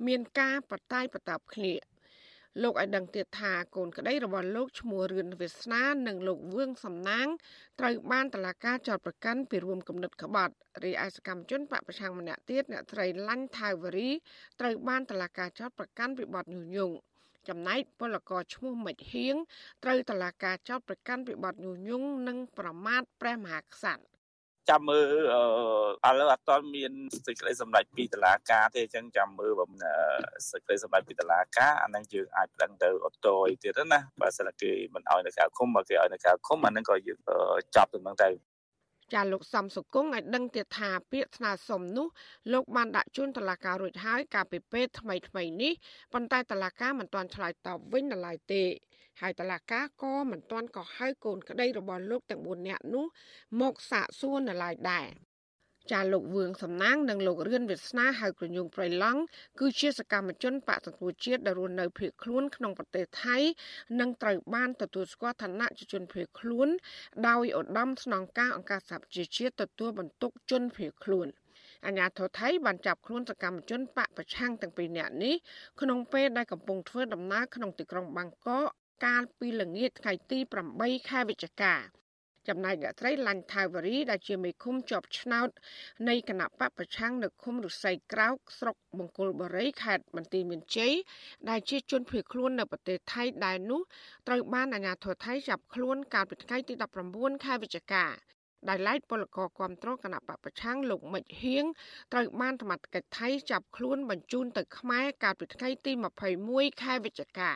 [0.08, 1.74] មានការបតាយបតាបគ្នា
[2.62, 7.28] លោកឲ្យដឹងទៀតថាកូនក្តីរបស់លោកឈ្មោះរឿនវាសនានិងលោកវឿងសំណាង
[7.80, 14.10] ត្រូវបានតឡាការចោទប្រកាន់ពីរួមគំនិតក្បត់រីឯសកម្មជនបពប្រឆាំងម្នាក់ទៀតអ្នកត្រីឡាញ់ថាវរី
[14.60, 16.96] ត្រូវបានតឡាការចោទប្រកាន់ពីបទញុះញង់
[17.48, 19.36] ចំណែកពលករឈ្មោះមិចហៀង
[19.84, 24.17] ត្រូវតឡាការចោទប្រកាន់ពីបទញុះញង់និងប្រមាថព្រះមហាក្សត្រ
[24.70, 25.06] ចាំមើល
[26.08, 26.92] ឥឡូវអត់ទាន់មាន
[27.28, 29.72] សេចក្តីសម្រេចពីតុលាការទេអញ្ចឹងចាំមើលបំ
[30.52, 37.20] សេចក្តីសម្រេចពីតុលាការអានឹងយើងអាចប្តឹងទៅអូតូទៀតណាបើសិនគេមិនអោយនៅក្រៅឃុំបើគេអោយនៅក្រៅឃុំអានឹងក៏យើង
[37.76, 38.30] ចាប់ទៅនឹងទៅ
[39.14, 42.08] ចាលោកសំសុគង្គឲ្យដឹងទៀតថាពាក្យស្នើសុំនោះ
[42.54, 45.74] លោកបានដាក់ជូនតុលាការរួចហើយកាលពីពេលថ្មីថ្មីនេះ
[46.14, 48.64] ប៉ុន្តែតុលាការមិនទាន់ឆ្លើយតបវិញនៅឡើយទេ
[49.22, 53.06] ហើយតឡាកាក៏មិនទាន់ក៏ហៅកូនក្តីរបស់លោកទាំង4នាក់នោះ
[53.62, 55.08] មកសាកសួរនៅឡើយដែរ
[55.92, 59.22] ចាលោកវឿងសំណាងនិងលោករឿនវាសនាហៅក្រញូងប្រៃឡង់
[59.60, 63.38] គឺជាសកម្មជនបកសង្គ្រោះជាតិដែលរស់នៅភៀសខ្លួនក្នុងប្រទេសថៃ
[64.00, 66.68] និងត្រូវបានទទួលស្គាល់ឋានៈជាជនភៀសខ្លួន
[67.28, 71.28] ដោយឧត្តមស្នងការអង្គការសហប្រជាជាតិទទួលបន្ទុកជនភៀសខ្លួន
[71.86, 75.36] អាញាធរថៃបានចាប់ខ្លួនសកម្មជនបកប្រឆាំងទាំងពីរនាក់នេះ
[75.82, 78.70] ក្នុងពេលដែលកំពុងធ្វើដំណើរក្នុងទីក្រុងបាងកក
[79.06, 80.40] កាលពីល្ងាចថ្ងៃទី
[80.74, 81.74] 8ខែវិច្ឆិកា
[82.48, 85.50] ចំណែកអ្នកស្រីឡាញ់ថាវរីដែលជាមេឃុំជាប់ឆ្នោត
[86.10, 90.94] នៃគណៈបពប្រឆាំងនៅឃុំរុស័យក្រោកស្រុកបង្គោលបុរីខេត្តបន្ទាយមានជ័យ
[91.50, 93.82] ដែលជាជនភៀសខ្លួននៅប្រទេសថៃដែលនោះ
[94.28, 96.74] ត្រូវបានអាជ្ញាធរថៃចាប់ខ្លួនកាលពីថ្ងៃទី
[97.10, 98.06] 19ខែវិច្ឆិកា
[98.70, 101.66] ដែលឡែកពលករគ្រប់គ្រងគណៈបពប្រឆាំងលោកមិចហៀង
[102.14, 105.92] ត្រូវបានសមត្ថកិច្ចថៃចាប់ខ្លួនបញ្ជូនទៅខ្មែរកាលពីថ្ងៃទី
[106.38, 107.52] 21ខែវិច្ឆិកា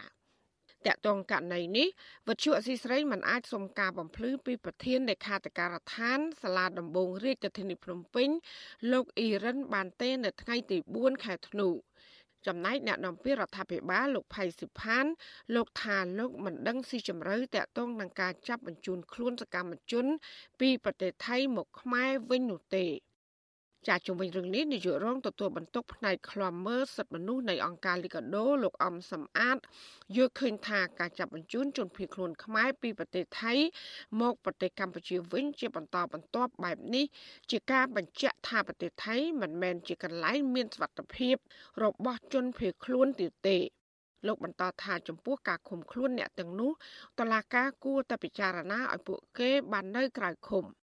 [0.88, 1.88] តកតងករណីនេះ
[2.28, 8.30] វិទ្យុអសីស្រីមិនអាចសុំការបំភ្លឺពីប្រធានលេខាធិការដ្ឋានសាលាដំបងរាជធានីភ្នំពេញ
[8.92, 11.70] លោកអ៊ីរ៉ានបានទេនៅថ្ងៃទី4ខែធ្នូ
[12.48, 15.06] ចំណែកអ្នកនាំពាក្យរដ្ឋាភិបាលលោកផៃសិផាន
[15.56, 20.06] លោកថាលោកមិនដឹងស៊ីជម្រៅតកតងនឹងការចាប់បញ្ជូនខ្លួនសកម្មជន
[20.60, 22.86] ពីប្រទេសថៃមកខ្មែរវិញនោះទេ
[23.88, 29.58] ចាជំវិញរឿងនេះនាយករងទទួលបន្ទុកផ្នែកខ្លំមើលសិទ្ធិមនុស្សនៃអង្គការលីកាដូលោកអំសំអាត
[30.16, 33.54] យល់ឃើញថាការចាប់បញ្ជូនជនភៀសខ្លួនខ្មែរពីប្រទេសថៃ
[34.22, 37.06] មកប្រទេសកម្ពុជាវិញជាបន្តបន្ទាប់បែបនេះ
[37.52, 41.36] ជាការបញ្ជាក់ថាប្រទេសថៃមិនមែនជាកន្លែងមានសុវត្ថិភាព
[41.84, 43.58] របស់ជនភៀសខ្លួនទៀតទេ
[44.28, 46.72] លោកបន្តថាចំពោះការឃុំខ្លួនអ្នកទាំងនោះ
[47.20, 50.66] តឡាការគួរតែពិចារណាឲ្យពួកគេបាននៅក្រៅឃុំ។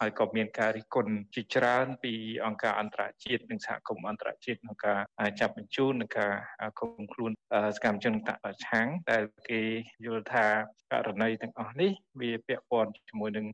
[0.00, 2.12] ហើយក៏មានការរិះគន់ជាច្រើនពី
[2.44, 5.00] អង្គការអន្តរជាតិនិងសហគមន៍អន្តរជាតិក្នុងការ
[5.40, 6.32] ចាប់បញ្ជូននិងការ
[6.78, 7.32] ឃុំខ្លួន
[7.76, 9.60] សកម្មជនតបប្រឆាំងដែលគេ
[10.06, 10.46] យល់ថា
[10.92, 13.46] ករណីទាំងអស់នេះវាពាក់ព័ន្ធជាមួយនឹង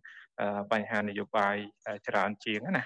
[0.73, 1.57] បញ្ហានយោបាយ
[2.09, 2.85] ច្រើនជាងណា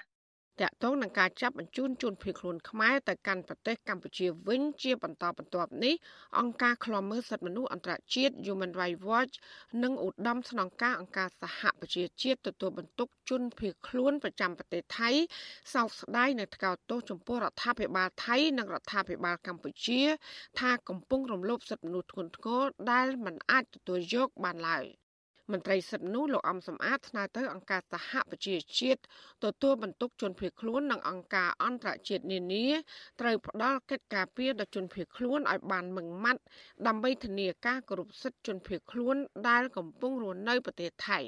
[0.62, 5.94] តកតងនឹងការចាប់បញ្ជូនជនភៀសខ្លួនខ្មែរទៅកាន់ប្រទេសកម្ពុជាវិញជាបន្តបន្ទាប់នេះ
[6.38, 9.34] អង្គការឃ្លាំមើលសិទ្ធិមនុស្សអន្តរជាតិ Human Rights Watch
[9.82, 15.10] និងឧត្តមស្នងការអង្គការសហប្រជាជាតិទទួលបន្ទុកជនភៀសខ្លួនប្រចាំប្រទេសថៃ
[15.74, 20.00] សោកស្ដាយនៅថ្កោលទោសចំពោះរដ្ឋាភិបាលថៃនិងរដ្ឋាភិបាលកម្ពុជា
[20.60, 24.86] ថាកំពុងរំលោភសិទ្ធិមនុស្សធ្ងន់ធ្ងរដែលមិនអាចទទួលយកបានឡើយ។
[25.52, 29.00] មន្ត្រីសិទ្ធិនោះលោកអំសំអាតស្នើទៅអង្គការសហប្រជាជាតិ
[29.44, 32.66] ទទួលបន្ទុកជនភៀសខ្លួននិងអង្គការអន្តរជាតិនានា
[33.20, 36.42] ត្រូវផ្ដល់កិច្ចការពារដល់ជនភៀសខ្លួនឲ្យបានម៉ឺងម៉ាត់
[36.86, 39.16] ដើម្បីធានាការគោរពសិទ្ធិជនភៀសខ្លួន
[39.48, 41.18] ដែលកំពុងរស់នៅប្រទេសថៃ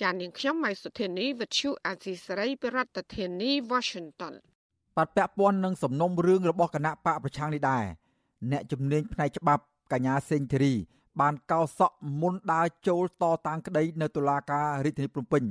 [0.00, 4.34] ចាននាងខ្ញុំម៉ៃសុធានីវិទ្យុអាស៊ីសេរីប្រធានាធិបតី Washington
[4.96, 7.84] បាត់ពាក់ព័ន្ធនឹងសំណុំរឿងរបស់គណៈបកប្រឆាំងនេះដែរ
[8.50, 10.74] អ្នកជំនាញផ្នែកច្បាប់កញ្ញាសេងធីរី
[11.20, 15.42] បានកោសក់មុនដើរចូលតតាំងក្តីនៅតុលាការរាជធានីភ្នំពេញ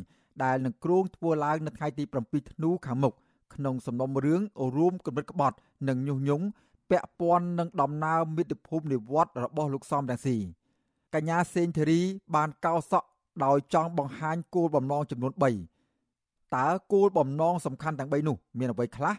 [0.44, 3.14] ដែលនឹងគ្រោងធ្វើឡើងនៅថ្ងៃទី7ធ្នូខាងមុខ
[3.56, 4.42] ក្នុងសំណុំរឿង
[4.76, 6.46] រួមគំនិតក្បត់ និងញុះញង់
[6.90, 10.38] ពាក់ព័ន្ធនឹងដំណើរមាតុភូមិនិវត្តរបស់លោកសំរងស៊ី
[11.14, 12.02] កញ្ញាសេងធីរី
[12.36, 13.08] បានកោសក់
[13.46, 19.16] ដោយចង់បង្ហាញគោលបំណងចំនួន3តើគោលបំណងសំខាន់ទាំង3នោះមានអ្វីខ្លះ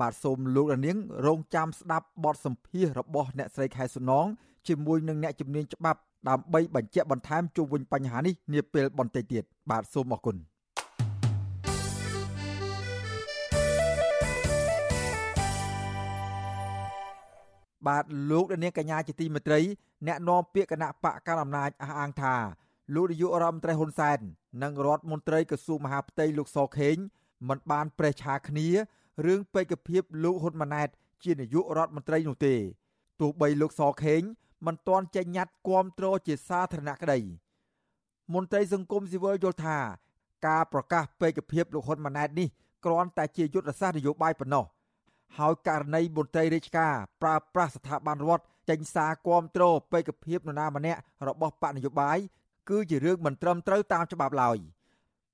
[0.00, 4.26] បាទសូមលោករនាងរងចាំស្ដាប់បទសម្ភាសរបស់អ្នកស្រីខែសុណង
[4.68, 10.36] ជាមួយនឹងអ្នកជំនាញច្បាប់ដើម្បីបញ្ជាក់បន្ថែមជុំវិញបញ្ហានេះនាពេលបន្តិចទៀតបាទសូមអរគុណ
[17.86, 19.60] បាទលោកនាងកញ្ញាជាទីមេត្រី
[20.06, 22.34] អ្នកនាំពាក្យគណៈបកកណ្ដាលអំណាចអះអាងថា
[22.94, 24.18] លោកនាយករដ្ឋមន្ត្រីហ៊ុនសែន
[24.62, 26.96] និងរដ្ឋមន្ត្រីក្រសួងមហាផ្ទៃលោកសខេង
[27.48, 28.68] មិនបានប្រេះឆាគ្នា
[29.26, 30.88] រឿងបេក្ខភាពលោកហ៊ុនម៉ាណែត
[31.24, 32.54] ជានាយករដ្ឋមន្ត្រីនោះទេ
[33.20, 34.22] ទោះបីលោកសខេង
[34.66, 37.18] មិនទាន់ចេញញត្តិគាំទ្រជាសាធារណៈក្តី
[38.34, 39.78] មន្ត្រីសង្គមស៊ីវិលយល់ថា
[40.46, 42.48] ការប្រកាសពេកភាពលោកហ៊ុនម៉ាណែតនេះ
[42.84, 44.64] គ្រាន់តែជាយុទ្ធសាស្ត្រនយោបាយប៉ុណ្ណោះ
[45.38, 52.18] ហើយករណីមន្ត្រីរាជការប្រើប្រាស់ស្ថាប័នរដ្ឋចេញសារគាំទ្រពេកភាពនរណាម្នាក់របស់បកនយោបាយ
[52.70, 54.58] គឺជារឿងមិនត្រឹមត្រូវតាមច្បាប់ឡើយ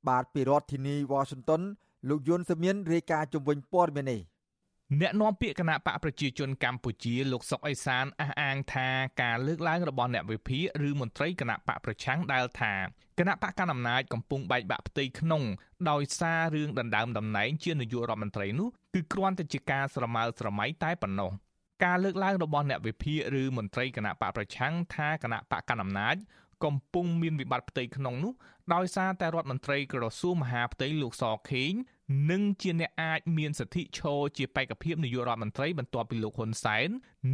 [0.08, 1.62] បាទពីរដ្ឋធានី Washington
[2.08, 4.20] លោកយុនសមៀនរាយការណ៍ជំវិញព័ត៌មាននេះ
[4.98, 8.88] អ្នកនាំពាក្យគណៈបកប្រជាជនកម្ពុជាលោកសុកអេសានអះអាងថា
[9.22, 12.74] ការលើកឡើងរបស់អ្នកវិភាគឬមន្ត្រីគណៈបកប្រឆាំងដែលថា
[13.18, 15.42] គណៈបកកណ្ដាលអំណាចកំពុងបែកបាក់ផ្ទៃក្នុង
[15.90, 21.30] ដោយសាររឿងដណ្ដើមតំណែងជានាយករដ្ឋមន្ត្រីនោះគឺគ្រាន់តែជាការស្រមើស្រមៃតែប៉ុណ្ណោះ
[21.84, 26.16] ការលើកឡើងរបស់អ្នកវិភាគឬមន្ត្រីគណៈបកប្រឆាំងថាគណៈបកកណ្ដាលអំណាច
[26.64, 28.32] កំពុងមានវិបត្តិផ្ទៃក្នុងនោះ
[28.74, 31.72] ដោយសារតែរដ្ឋមន្ត្រីក្រសួងមហាផ្ទៃលោកសខេង
[32.30, 36.88] និងជាអ្នកអាចមានសិទ្ធិឈរជាបេក្ខភាពនាយករដ្ឋមន្ត្រីបន្ទាប់ពីលោកហ៊ុនសែន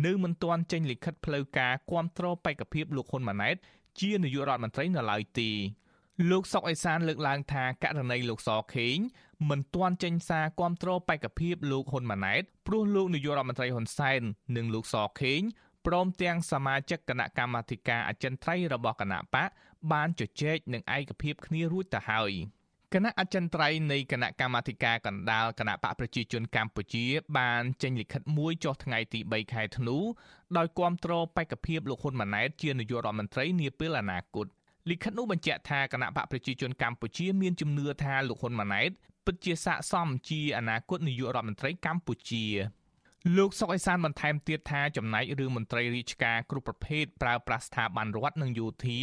[0.06, 3.56] នៅមិនទាន់ចេញលិខិតផ្លូវការគាំទ្របេក្ខភាពលោកហ៊ុនម៉ាណែត
[4.00, 5.50] ជានាយករដ្ឋមន្ត្រីនៅឡើយទេ
[6.30, 8.96] លោកសុកអេសានលើកឡើងថាករណីលោកសខេង
[9.50, 14.22] មិនទាន់ចេញសារគាំទ្របេក្ខភាពលោកហ៊ុនម៉ាណែតព្រោះលោកនាយករដ្ឋមន្ត្រីហ៊ុនសែន
[14.56, 15.40] និងលោកសខេង
[15.86, 19.48] ព្រមទាំងសមាជិកគណៈកម្មាធិការអចិន្ត្រៃយ៍របស់គណៈបក
[19.92, 22.32] បានជជែកនឹងឯកភាពគ្នារួចទៅហើយ
[22.94, 27.04] គណៈអចិន្ត្រៃយ៍នៃគណៈកម្មាធិការកណ្ដាលគណៈបកប្រជាជនកម្ពុជា
[27.38, 29.96] បានចេញលិខិតមួយចុះថ្ងៃទី3ខែធ្នូ
[30.56, 34.46] ដោយគាំទ្របេក្ខភាពលោកហ៊ុនម៉ាណែតជានាយករដ្ឋមន្ត្រីនាពេលអនាគត
[34.90, 38.90] លិខិតនោះបញ្ជាក់ថាគណៈបកប្រជាជនកម្ពុជាមានជំនឿថាលោកហ៊ុនម៉ាណែត
[39.26, 42.46] ពិតជាស័ក្តិសមជាអនាគតនាយករដ្ឋមន្ត្រីកម្ពុជា
[43.34, 49.00] លោកសុកអេសានបន្ថែមទៀតថាចំណែករឿងមន្ត្រីរាជការគ្រប់ប្រភេទប្រើប្រាស់ស្ថាប័នរដ្ឋនិងយោធា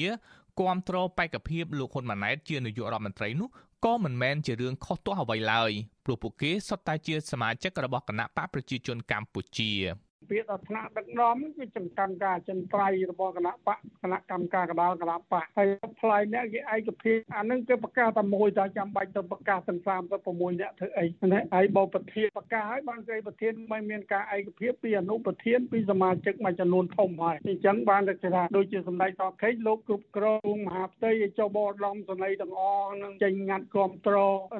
[0.60, 3.50] គ្រប់គ្រងបេក្ខភាពលោកហ៊ុនម៉ាណែតជានាយករដ្ឋមន្ត្រីនោះ
[3.86, 5.72] ក៏មិនមែនជារឿងខុសទាស់អ្វីឡើយ
[6.06, 9.72] ព្រោះពួកគេសុទ្ធតែជាសមាជិករបស់គណៈបកប្រជាជនកម្ពុជា
[10.30, 15.68] ពាក្យដល់ថ្នាក់ដឹកនាំគឺចំកាន់ការចិនត្រៃរបស់គណៈបកគណៈកម្មការកដាលគណៈបកហើយ
[16.02, 34.18] ផ្លាយអ្នកគេឯកភាពអានឹងគឺប្រកាសតែមួយតែចាំបាច់ទៅប្រកាសទាំង36អ្នកធ្វើអីណាហើយបើប្រធានប្រកាសហើយបានគេប្រធានមិនមានការឯកភាពពីអនុប្រធានពីសមាជិកមួយចំនួនធំហើយអញ្ចឹងបានតែថាដូចជាសម្ដេចតខេងលោកគ្រប់គ្រងមហាផ្ទៃឲ្យចុះបោដំសនីទាំងអស់នឹងចេញងាត់គ្រប់ត្រ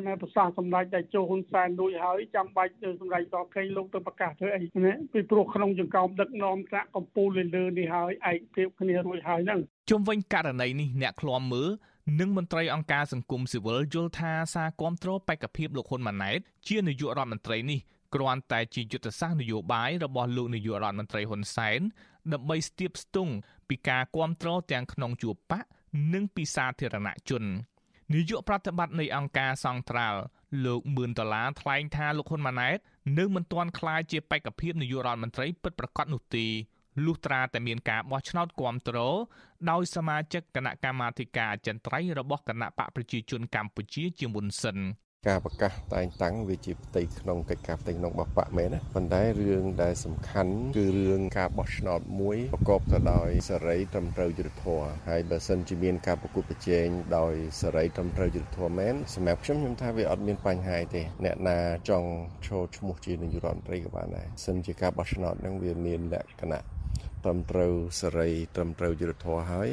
[0.08, 2.72] នៅប្រសាសសម្ដេចតែជោហ៊ុនសែនដូចហើយចាំបាច់
[3.02, 11.70] សម្ដេចតខេងលោកទៅប្រកាសធ្វើអីណាពីព្រោះក្នុងចង្កោមដឹកនាំថ្នាក់កម្ពុជាលើនេះហើយឯកភាពគ្នារួចហើយហ្នឹងជុំវិញករណីនេះអ្នកឃ្លាំមើល
[12.20, 17.80] និងមន្ត្រីអង្គការសង្គមស៊ីវិលយល់ថាសារគ្រប់គ្រងបេក្ខភាពលោកហ៊ុនម៉ាណែតជានាយករដ្ឋមន្ត្រីនេះ
[18.16, 21.82] គ្រាន់តែជាយុទ្ធសាស្ត្រនយោបាយរបស់លោកនាយករដ្ឋមន្ត្រីហ៊ុនសែន
[22.34, 23.34] ដើម្បីស្ទាបស្ទង់
[23.70, 25.64] ពីការគ្រប់គ្រងទាំងក្នុងជួរបក
[26.14, 27.44] និងពីសាធារណជន
[28.14, 30.20] នាយកប្រតិបត្តិនៃអង្គការសង្ត្រាល់
[30.66, 32.78] លោកមឿនដុល្លារថ្លែងថាលោកហ៊ុនម៉ាណែត
[33.18, 36.46] នៅមិនទាន់ក្លាយជាបេក្ខភាពនាយករដ្ឋមន្ត្រីពិតប្រាកដនោះទេ
[37.06, 38.98] លុះត្រាតែមានការបោះឆ្នោតគាំទ្រ
[39.70, 44.78] ដោយសមាជិកគណៈកម្មាធិការអចិន្ត្រៃយ៍របស់គណៈបកប្រជាជនកម្ពុជាជាមុនសិន។
[45.28, 61.60] ការប្រកាសតែងតាំងវាជាផ្ទៃក្នុងកិច្ចការផ្ទៃក្នុងរបស់បកមែនណាប៉ុន្តែរឿងដែលសំខាន់គឺរឿងការបោះឆ្នោតមួយប្រកបទៅដោយសេរីត្រឹមត្រូវយុត្តិធម៌ហើយបើសិនជាមានការប្រគល់ប្រជែងដោយសេរីត្រឹមត្រូវយុត្តិធម៌មែនសម្រាប់ខ្ញុំខ្ញុំថាវាអត់មានបញ្ហាទេអ្នកណា
[61.90, 62.10] ចង់
[62.48, 66.62] ចូលឈ្មោះជានាយករដ្ឋមន្ត្រីក៏បានដែរសិនជាការបោះឆ្នោតហ្នឹងវាមានលក្ខណៈ
[67.24, 69.70] ត្រឹមត្រូវសេរីត្រឹមត្រូវយុត្តិធម៌ហើយ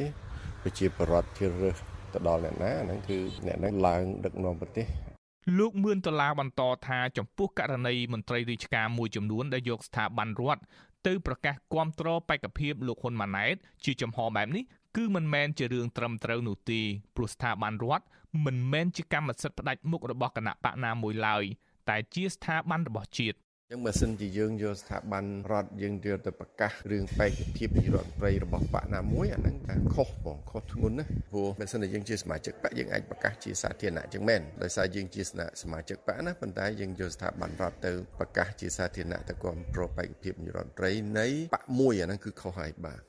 [0.62, 1.76] ប្រជាពលរដ្ឋជ្រើសរើស
[2.12, 5.09] ទៅដល់អ្នកណាហ្នឹងគឺអ្នកហ្នឹងឡើងដឹកនាំប្រទេស
[5.58, 10.62] លោកមឿនដុល្លារបន្តថាចំពោះករណីមន្ត្រីរាជការមួយចំនួនដែលយកស្ថាប័នរដ្ឋ
[11.06, 14.64] ទៅប្រកាសគាំទ្របេក្ខភាពលោកហ៊ុនម៉ាណែតជាចំហបែបនេះ
[14.96, 16.80] គឺមិនមែនជារឿងត្រឹមត្រូវនោះទេ
[17.16, 18.04] ព្រោះស្ថាប័នរដ្ឋ
[18.44, 21.44] មិនមែនជាកម្មសិទ្ធិផ្ដាច់មុខរបស់គណៈបកណាមួយឡើយ
[21.88, 23.36] តែជាស្ថាប័នរបស់ជាតិ
[23.72, 35.22] ចឹងបើសិនជាយើងយកស្ថាប័នរដ្ឋយើងយកទៅប្រកាសរឿងបេក្ខភាពនាយករដ្ឋមន្ត្រីរបស់បកណាមួយអាហ្នឹងថាខុសបងខុសធ្ងន់ណាព្រោះបើសិនជាយើងជាសមាជិកបកយើងអាចប្រកាសជាសាធារណៈចឹងមែនដោយសារយើងជា
[35.62, 43.00] សមាជិកបកណាប៉ុន្តែយើងយកស្ថាប័នរដ្ឋទៅប្រកាសជាសាធារណៈទៅគ្រប់គ្រងបេក្ខភាពនាយករដ្ឋមន្ត្រីនៃបកមួយអាហ្នឹងគឺខុសហើយបាទ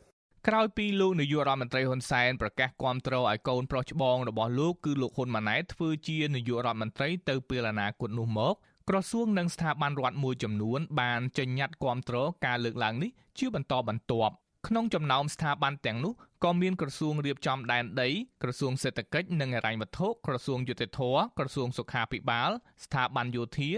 [0.48, 8.56] ក្រោយពីលោកនាយករដ្ឋមន្ត្រីហ៊ុនសែនប្រកាសគាំទ្រឲ្យកូនប្រុសច្បងរបស់លោកគឺលោកហ៊ុនម៉ាណែតធ្វើជានាយករដ្ឋមន្ត្រីទៅពេលអនាគតនោះមក
[8.90, 14.34] ក្រសួងនិងស្ថាប័នរដ្ឋមួយចំនួនបានចេញញត្តិគាំទ្រការលើកឡើងនេះជាបន្តបន្ទាប់
[14.68, 16.14] ក្នុងចំណោមស្ថាប័នទាំងនោះ
[16.44, 18.10] ក៏មានក្រសួងរៀបចំដែនដី
[18.44, 21.00] ក្រសួងសេដ្ឋកិច្ចនិងហិរញ្ញវត្ថុក្រសួងយុតិធធ
[21.38, 22.52] ក្រសួងសុខាភិបាល
[22.84, 23.72] ស្ថាប័នយោធា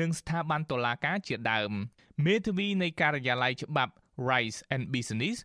[0.00, 1.72] និងស្ថាប័នតុលាការជាដើម
[2.24, 3.92] មេធាវីនៃការិយាល័យច្បាប់
[4.30, 5.36] Rights and Business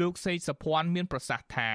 [0.00, 1.70] លោកសេកសុភ័ណ្ឌមានប្រសាសន៍ថា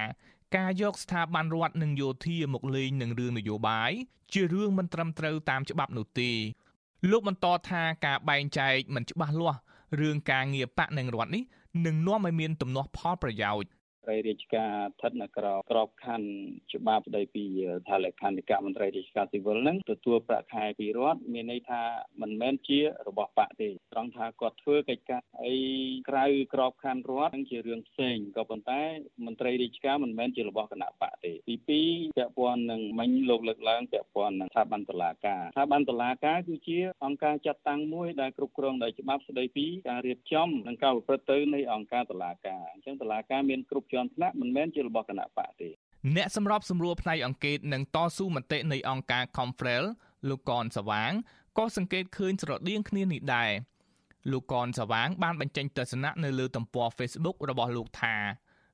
[0.58, 3.92] ការយកស្ថាប័នរដ្ឋនិងយោធាមកលេងនឹងរឿងនយោបាយ
[4.34, 6.32] ជារឿងមិនត្រឹមត្រូវតាមច្បាប់នោះទេ
[7.10, 9.60] លោកបន្តថាការបែងចែកមិនច្បាស់លាស់
[10.00, 11.44] រឿងការងារបកនិងរដ្ឋនេះ
[11.86, 13.70] នឹងនាំឲ្យមានទំនាស់ផលប្រយោជន៍
[14.06, 17.46] ត្រីរាជការស្ថិតនៅក្រោមក្របខ័ណ្ឌច្បាប់ស្ដីពី
[17.90, 21.82] ថាលក្ខន្តិកៈមន្ត្រីរាជការស៊ីវិលហ្នឹងទទួលប្រាក់ខែពីរដ្ឋមានន័យថា
[22.22, 25.56] មិនមែនជារបស់បកទេត្រង់ថាគាត់ធ្វើកិច្ចការអី
[26.10, 28.82] ក្រៅក្របខ័ណ្ឌរដ្ឋហ្នឹងជារឿងផ្សេងក៏ប៉ុន្តែ
[29.26, 45.70] មន្ត្រីរាជការមិនមែនជារបស់គណៈបកទេទី2ពាក់ព័ន្ធនឹងមិញលោកលើកឡើងពាក់ព័ន្ធនឹងស្ថាប័នតុលាការស្ថាប័នតុលាការគឺជាអង្គការចាត់តាំងមួយដែលគ្រប់គ្រងដោយច្បាប់ស្ដីពីការរៀបចំនិងការប្រព្រឹត្តទៅនៃអង្គការតុលាការអញ្ចឹងតុលាការមានគ្រប់ជាន់ថ្នាក់មិនមែនជារបស់គណៈបកទេ
[46.16, 49.84] អ្នកសម្របសម្រួលផ្នែកអង្គការនិងតស៊ូមតិនៃអង្គការ Confrel
[50.30, 51.12] លោកកនសវាង
[51.58, 53.52] ក៏សង្កេតឃើញស្រដៀងគ្នានេះដែរ
[54.32, 58.16] លោកកនសវាង បានបញ្ចេញទស្សនៈនៅលើទំព័រ Facebook របស់លោកថា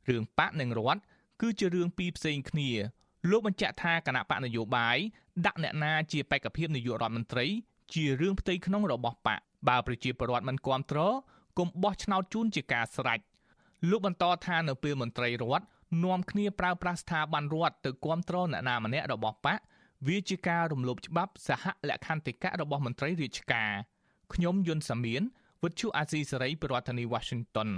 [0.09, 1.01] រឿងបកនិងរដ្ឋ
[1.41, 2.69] គឺជារឿងពីរផ្សេងគ្នា
[3.29, 4.97] លោកបញ្ជាក់ថាគណៈបកនយោបាយ
[5.45, 7.45] ដាក់អ្នកណាជាបេក្ខភាពនាយករដ្ឋមន្ត្រី
[7.93, 11.15] ជារឿងផ្ទៃក្នុងរបស់បកបើប្រជាពលរដ្ឋមិនគ្រប់គ្រង
[11.57, 13.19] គុំបោះឆ្នោតជូនជាការស្រេច
[13.89, 15.65] លោកបន្តថានៅពេលមន្ត្រីរដ្ឋ
[16.03, 19.59] នាំគ្នាប្រើប្រាស់ស្ថាប័នរដ្ឋទៅគ្រប់គ្រងអ្នកណាម្នាក់របស់បក
[20.07, 23.71] វាជាការរំលោភច្បាប់សហលក្ខន្តិកៈរបស់មន្ត្រីរាជការ
[24.33, 25.21] ខ្ញុំយុនសាមៀន
[25.63, 27.69] វិទ្យុអាស៊ីសេរីប្រធានាធិបតី Washington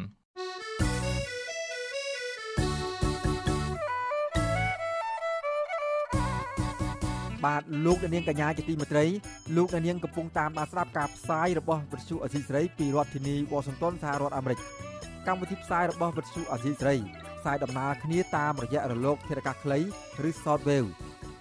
[7.45, 9.05] បាទលោកនាងកញ្ញាជាទីមេត្រី
[9.57, 14.59] លោកនាងកំពុងតាមដានស្ដាប់ការផ្សាយរបស់វិទ្យុអសីសេរីពីរដ្ឋធានីវ៉ាស៊ីនតោនសហរដ្ឋអាមេរិក
[15.29, 16.97] កម្មវិធីផ្សាយរបស់វិទ្យុអាស៊ីសេរី
[17.39, 19.79] ផ្សាយដំណើរគ្នាតាមរយៈរលកធាតុអាកាសខ្លី
[20.27, 20.89] ឬ Shortwave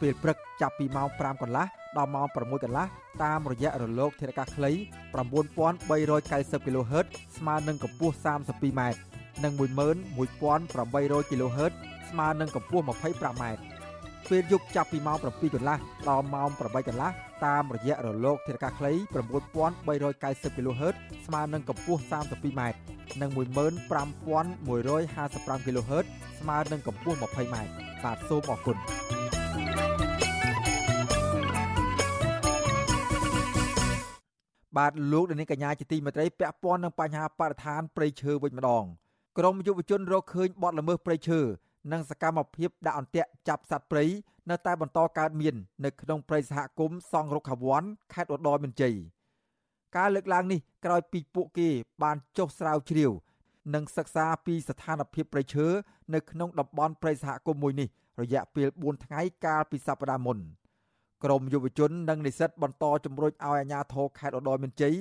[0.00, 2.86] ពេលព្រឹកចាប់ពីម៉ោង5កន្លះដល់ម៉ោង6កន្លះ
[3.24, 4.70] តាមរយៈរលកធាតុអាកាសខ្លី
[5.34, 7.06] 9390 kHz
[7.38, 8.80] ស្មើនឹងកម្ពស់ 32m
[9.44, 11.72] និង11800 kHz
[12.10, 13.44] ស្មើនឹងកម្ពស់ 25m
[14.30, 17.10] ពេលយប់ចាប់ពីម៉ោង7កន្លះដល់ម៉ោង8កន្លះ
[17.46, 18.92] តាមរយៈរលកធាតុអាកាសខ្លី
[19.74, 20.94] 9390 kHz
[21.26, 22.62] ស្មើនឹងកម្ពស់ 32m
[23.20, 26.04] និង15155 kHz
[26.38, 27.56] ស្មើនឹងកម្ពស់ 20m
[28.04, 28.76] បាទសូមអរគុណ
[34.76, 38.84] បាទលោកនាងកញ្ញាជាទីមេត្រីពាក់ព័ន្ធនឹងបញ្ហាបរិស្ថានព្រៃឈើវិញម្ដង
[39.38, 41.40] ក្រមយុវជនរកឃើញបទល្មើសព្រៃឈើ
[41.92, 44.04] និងសកម្មភាពដាក់អន្ទាក់ចាប់សត្វព្រៃ
[44.50, 45.54] នៅតែបន្តកើតមាន
[45.84, 48.94] នៅក្នុងព្រៃសហគមន៍សង់រុក្ខាវ័នខេត្តឧត្តរមានជ័យ
[49.96, 51.68] ការលើកឡើងនេះក្រោយពីពួកគេ
[52.02, 53.12] បានចុះស្រាវជ្រាវ
[53.74, 55.66] និងសិក្សាពីស្ថានភាពព្រៃឈើ
[56.14, 57.88] នៅក្នុងតំបន់ព្រៃសហគមន៍មួយនេះ
[58.20, 60.38] រយៈពេល4ថ្ងៃកាលពីសប្តាហ៍មុន
[61.24, 64.94] ក្រមយុវជននិងនិស្សិតបន្តជំរុញឲ្យអាជ្ញាធរខេត្តឧត្តរមានជ័យ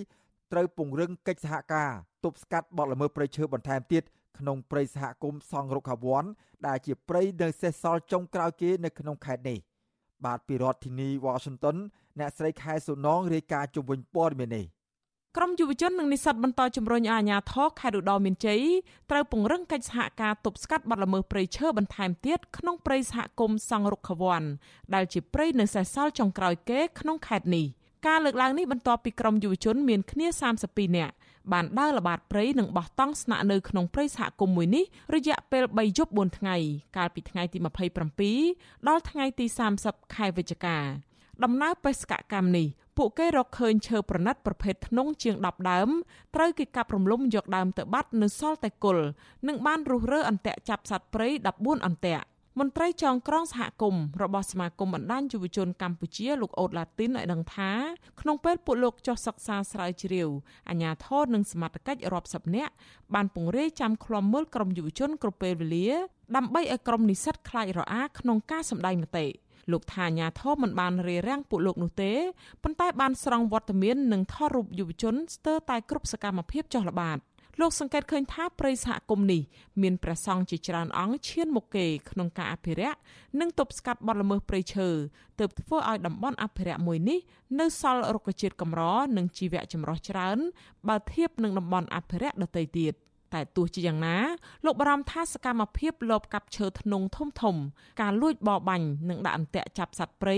[0.52, 1.90] ត្រូវពង្រឹងកិច្ចសហការ
[2.24, 4.04] ទប់ស្កាត់បទល្មើសព្រៃឈើបន្ថែមទៀត
[4.40, 6.24] ក្នុងព្រៃសហគមន៍សង់រុក្ខាវ័ន
[6.68, 9.60] ដែលជាព្រៃនៅសេសសល់ចុងក្រោយគេនៅក្នុងខេត្តនេះ
[10.26, 11.78] បាទពីរដ្ឋធានី Washington
[12.20, 14.66] អ្នកស្រីខែសុនងរាយការណ៍ជុំវិញព័ត៌មាននេះ
[15.36, 18.62] ក្រមយុវជននិងនិស្សិតបន្តជំរុញឲ្យអាជ្ញាធរខេត្តឧត្តរមានជ័យ
[19.12, 24.44] ត្រូវពង្រឹងកិច្ចសហការទប់ស្កាត់បទល្មើសព្រៃឈើបន្ថែមទៀតក្នុងព្រៃសហគមន៍សង់រុក្ខាវ័ន
[24.94, 27.66] ដែលជាព្រៃនៅសេសសល់ចុងក្រោយគេក្នុងខេត្តនេះ
[28.08, 30.28] ការលើកឡើងនេះបន្ទាប់ពីក្រមយុវជនមានគ្នា
[30.64, 31.14] 32នាក់
[31.52, 34.86] បានដើរល្បាតព្រៃនិងបោះតង់ស្នាក់នៅក្នុងព្រៃសហគមន៍មួយនេះ
[35.16, 36.56] រយៈពេល3យប់4ថ្ងៃ
[36.98, 37.58] កាលពីថ្ងៃទី
[38.24, 39.46] 27ដល់ថ្ងៃទី
[39.80, 40.78] 30ខែវិច្ឆិកា
[41.44, 45.90] ដំណើរបេសកកម្មនេះ ពួកគេរកឃើញឈើប្រណិតប្រភេទធ្នង់ជាង10ដើម
[46.36, 49.06] ត្រូវគេកាប់រំលំយកដើមទៅបាត់នៅសល់តែគល់
[49.48, 52.26] និងបានរុះរើអន្ទាក់ចាប់សត្វព្រៃ14អន្ទាក់
[52.60, 57.72] មន្ត្រីចងក្រងសហគមន៍របស់សមាគមបណ្ដាញយុវជនកម្ពុជាលោកអូតឡាទីនឲ្យដឹងថា
[58.22, 60.30] ក្នុងពេលពួកលោកចុះសិក្សាស្រាវជ្រាវ
[60.70, 62.74] អាជ្ញាធរនិងសមត្ថកិច្ចរាប់សិបនាក់
[63.16, 65.90] បានពង្រាយចាំឃ្លាំមើលក្រុមយុវជនគ្រប់ពេលវេលា
[66.36, 69.28] ដើម្បីឲ្យក្រុមនិស្សិតខ្លាចរអាក្នុងការសម្ដែងមតិ
[69.72, 72.14] លោកថាអាញាធមមិនបានរារាំងពួកលោកនោះទេ
[72.64, 77.18] ប៉ុន្តែបានស្រង់វត្តមាននិងថតរូបយុវជនស្ទើរតែគ្រប់សកម្មភាពចុះល្បាត
[77.62, 79.42] លោកសង្កេតឃើញថាប្រិយសហគមន៍នេះ
[79.82, 82.98] មានព្រះសង្ឃជាច្រើនអង្គឈានមុខគេក្នុងការអភិរក្ស
[83.40, 84.90] និងទប់ស្កាត់បទល្មើសព្រៃឈើ
[85.40, 87.20] ទើបធ្វើឲ្យតំបន់អភិរក្សមួយនេះ
[87.60, 88.82] នៅសល់រុក្ខជាតិកម្រ
[89.18, 90.38] និងជីវៈចម្រុះច្រើន
[90.88, 92.94] បើធៀបនឹងតំបន់អភិរក្សដទៃទៀត
[93.34, 94.18] តែទោះជាយ៉ាងណា
[94.66, 97.56] លោកបារម្ភថាសកម្មភាពលបកាប់ឈើធ្នង់ធំធំ
[98.02, 100.38] ការលួចបរបាញ់និងដាក់អន្ទាក់ចាប់សត្វព្រៃ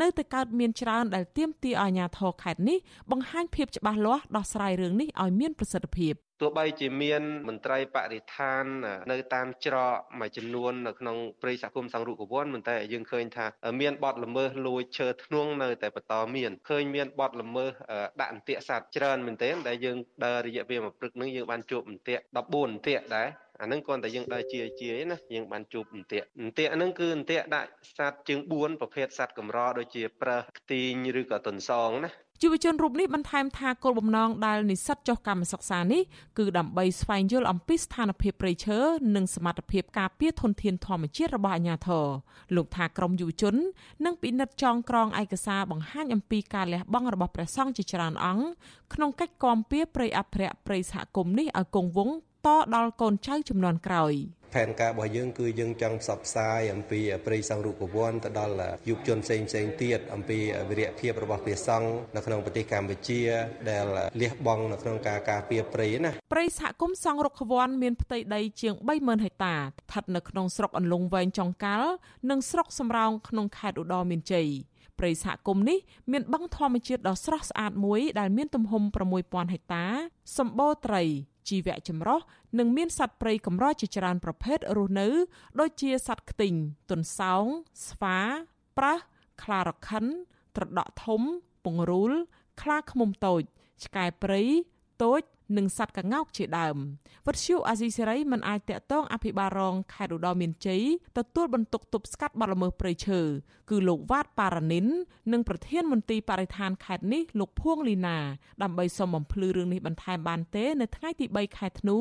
[0.00, 2.78] នៅតែកើតមានច្រើនដែលទាមទារឲ្យអាជ្ញាធរខេត្តនេះ
[3.10, 8.64] បង្ហាញភាពច្បាស់លាស់ដោះស្រាយរឿងនេះឲ្យមានប្រសិទ្ធភាព ទោះបីជាមានមន្ត្រីបរិស្ថាន
[9.10, 13.46] នៅតាមច្រកមួយចំនួននៅក្នុងព្រៃសហគមន៍សង្រុកវ័នប៉ុន្តែយើងឃើញថា
[13.80, 17.70] មានបទល្មើសលួចឈើធ្នង់នៅតែបន្តមានឃើញមានបទល្មើស
[18.20, 23.28] ដាក់អន្ទាក់សត្វច្រើនមែនទែនដែលយើងដើររយៈពេលមួយព្រឹកនឹងយើងបានជួបអន្ទាក់14អន្ទាក់ដែរ
[23.60, 27.68] អាហ្នឹងគ្រាន់តែយើងដើរជាជាណាយើងបានជួបអន្ទាក់អន្ទាក់ហ្នឹងគឺអន្ទាក់ដាក់
[27.98, 32.10] សត្វជើង4ប្រភេទសត្វកម្រដូចជាប្រើខ្ទីងឬក៏ទុនសងណា
[32.42, 36.02] យុវជនរូបនេះបន្ថែមថាគោលបំណងដែលនិស្សិតចុះកម្មសិក្សានេះ
[36.38, 38.78] គឺដើម្បីស្វែងយល់អំពីស្ថានភាពព្រៃឈើ
[39.16, 42.06] និងសមត្ថភាពការពារធនធានធម្មជាតិរបស់អាជ្ញាធរ
[42.56, 43.54] លោកថាក្រមយុវជន
[44.04, 48.46] នឹងពិនិត្យចងក្រងឯកសារបង្ហាញអំពីការលះបង់របស់ព្រះសង្ឃជាច្រើនអង្គ
[48.94, 52.16] ក្នុងកិច្ចគាំពៀព្រៃអភិរក្សព្រៃសហគមន៍នេះឲ្យគង់វង្ស
[52.46, 54.12] តដល់កូនចៅចំនួនក្រោយ
[54.54, 58.54] ផែនការរបស់យើងគឺយើងចង់ផ្សព្វផ្សាយអំពីព្រៃសង្រូបវ័នទៅដល់
[58.88, 60.38] យុវជនផ្សេងផ្សេងទៀតអំពី
[60.70, 63.20] វិរៈភាពរបស់ព្រះសង្ឃនៅក្នុងប្រទេសកម្ពុជា
[63.70, 63.84] ដែល
[64.22, 71.90] លះបង់នៅក្នុងការការពារព្រៃណាព្រៃសហគមន៍សង្រុកវ័នមានផ្ទៃដីជាង30000ហិកតាស្ថិតនៅក្នុងស្រុកអន្លង់វែងចុងកាល់
[72.30, 74.48] និងស្រុកសំរោងក្នុងខេត្តឧត្តរមានជ័យ
[74.98, 75.78] ព្រៃសហគមន៍នេះ
[76.12, 78.82] មានបឹងធម្មជាតិដ៏ស្រស់ស្អាតមួយដែលមានទំហំ
[79.18, 79.84] 6000ហិកតា
[80.38, 81.02] សម្បូរត្រី
[81.48, 82.20] ជីវៈចម្រុះ
[82.58, 85.08] និងមានសត្វព្រៃកម្រជាច្រើនប្រភេទរស់នៅ
[85.60, 86.54] ដូចជាសត្វខ្ទីង
[86.90, 87.44] ទុនសោង
[87.88, 88.18] ស្វា
[88.78, 88.98] ប្រើស
[89.42, 90.04] ខ្លារខិន
[90.56, 91.22] ត្រដក់ធំ
[91.64, 92.12] ពង្រូល
[92.62, 93.42] ខ្លាឃ្មុំតូច
[93.84, 94.42] ឆ្កែព្រៃ
[95.02, 95.22] តូច
[95.56, 96.76] និងសត្វកងោកជាដើម
[97.26, 100.82] វត្តឈូអាស៊ីសេរីមិនអាចតាក់ទងអភិបាលរងខេត្តឧត្តរមានជ័យ
[101.18, 103.20] ទទួលបន្ទុកទប់ស្កាត់បទល្មើសព្រៃឈើ
[103.70, 104.86] គឺលោកវ៉ាតប៉ារ៉ានីន
[105.32, 108.18] និងប្រធានមន្ទីរបរិស្ថានខេត្តនេះលោកភួងលីណា
[108.62, 111.98] ដើម្បីសុំបំភ្លឺរឿងនេះបន្ថែមបានទេនៅថ្ងៃទី3ខែធ្នូ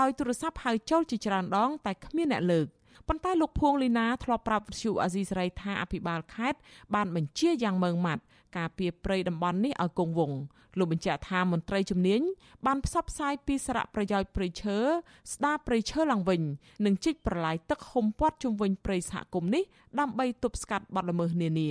[0.00, 2.68] ដោយទូរស័ព្ទហៅចូលជាច្រើនដងតែគ្មានអ្នកលើក
[3.08, 6.58] ប៉ុន្តែលោកភួងលីណាធ្លាប់ប្រាប់វិទ្យុអាស៊ីសេរីថាអភិបាលខេត្ត
[6.94, 8.22] បានបញ្ជាយ៉ាងម៉ឺងម៉ាត់
[8.56, 10.38] ការពីព្រៃតំបន់នេះឲ្យគង់វង្ស
[10.78, 12.20] លោកបញ្ជាក់ថាមន្ត្រីជំនាញ
[12.66, 14.76] បានផ្សព្វផ្សាយពីសារៈប្រយោជន៍ព្រៃឈើ
[15.32, 16.42] ស្ដារព្រៃឈើឡើងវិញ
[16.84, 19.64] និងជីកប្រឡាយទឹកហុំព័ទ្ធជុំវិញព្រៃសហគមន៍នេះ
[20.00, 21.70] ដើម្បីទប់ស្កាត់បទល្មើសនានា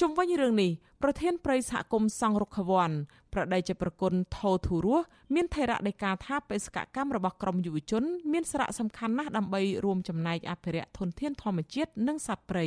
[0.00, 0.70] ជុំវិញរឿងនេះ
[1.02, 2.90] ប្រធានព្រៃសហគមន៍សង្រុខវ័ន
[3.34, 5.04] ប្រដីជាប្រគុណថោធូរស់
[5.34, 12.66] មានថេរដីកាថាបេសកកម្មរបស់ក្រមយុវជន មានសារៈសំខាន់ណាស់ដើម្បីរួមចំណែកអភិរក្សធនធានធម្មជាតិនិងសត្វព្រៃ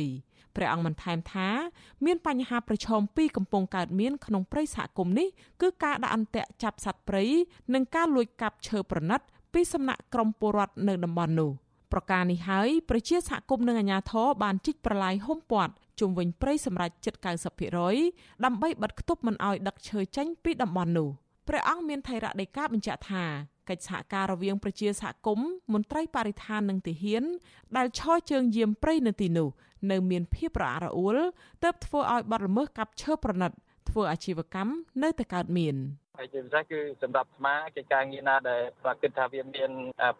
[0.56, 1.48] ព្រះអង្គបានថែមថា
[2.04, 5.28] មានបញ្ហាប្រឈមពីរកំពុងកើតមានក្នុងព្រៃសហគមន៍នេះ
[5.62, 7.24] គឺការដាក់អន្ទាក់ចាប់សត្វព្រៃ
[7.74, 9.20] និងការលួចកាប់ឈើប្រណិត
[9.52, 11.50] ពីសំណាក់ក្រមពលរដ្ឋនៅតំបន់នោះ
[11.92, 17.14] ប្រការនេះហើយប្រជាសហគមន៍និងអាជ្ញាធរបានជីកប្រឡាយហុំព័ទ្ធជុំវិញព្រៃសម្រាប់ជិត
[17.78, 21.08] 90%ដើម្បីបិទគប់មិនឲ្យដឹកឈើចេញពីតំបន់នោះ
[21.48, 23.24] ព្រះអង្គមានថៃរដីកាបញ្ជាក់ថា
[23.68, 27.22] កិច្ចសហការរវាងប្រជាសហគមន៍មន្ត្រីបរិស្ថាននិងទាហាន
[27.76, 29.48] ដែលឈរជើងយាមព្រៃនៅទីនោះ
[29.90, 31.16] នៅមានភាពរអាក់រអួល
[31.62, 33.52] ទើបធ្វើឲ្យបាត់ល្មើសកាប់ឈើប្រណិត
[33.88, 34.72] ធ្វើអាជីវកម្ម
[35.02, 35.76] នៅតែកើតមាន
[36.20, 39.70] ហើយជាពិសេសគឺសម្រាប់ស្មាកិច្ចការងារណាដែលប្រគិតថាវាមាន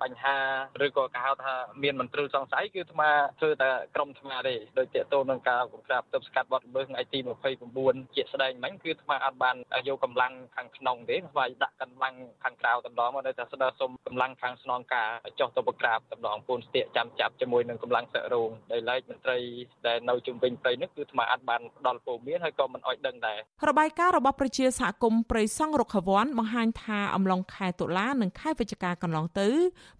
[0.03, 0.37] បញ្ហា
[0.85, 7.19] ឬក៏គេហៅថាមានមន្ត្រីសង្ស័យគឺស្មាធ្វើតែក្រុមស្មាទេដោយតេតូននឹងការកំក្រាបទប់ស្កាត់បទល្មើសថ្ងៃទី
[7.67, 9.57] 29ជាស្ដែងមិញគឺស្មាអត់បាន
[9.89, 15.09] យកកម្លាំងខាងក្នុងទេស្មាដាក់កម្លាំងខាងក្រៅតែម្ដងមកនៅតែស្ដៅសុំកម្លាំងខាងស្នងការ
[15.41, 19.39] ចុះទៅប្រក្រាបតែម្ដងពូនស្ទាកចាំចាប់ជាមួយនឹងកម្លាំងសឹករោងដោយឡែកមន្ត្រី
[19.87, 23.39] ដែលនៅជុំវិញព្រៃនេះគឺស្មាអត់បានផ្ដល់ព័ត៌មានហើយក៏មិនអោយដឹងដែរ
[23.69, 29.49] របាយការណ៍របស់ប្រជាសហគមន៍ព្រៃសង់រុក្ខវ័នបង្ហាញថាអំឡុងខែតុលានិងខែវិច្ឆិកាកន្លងទៅ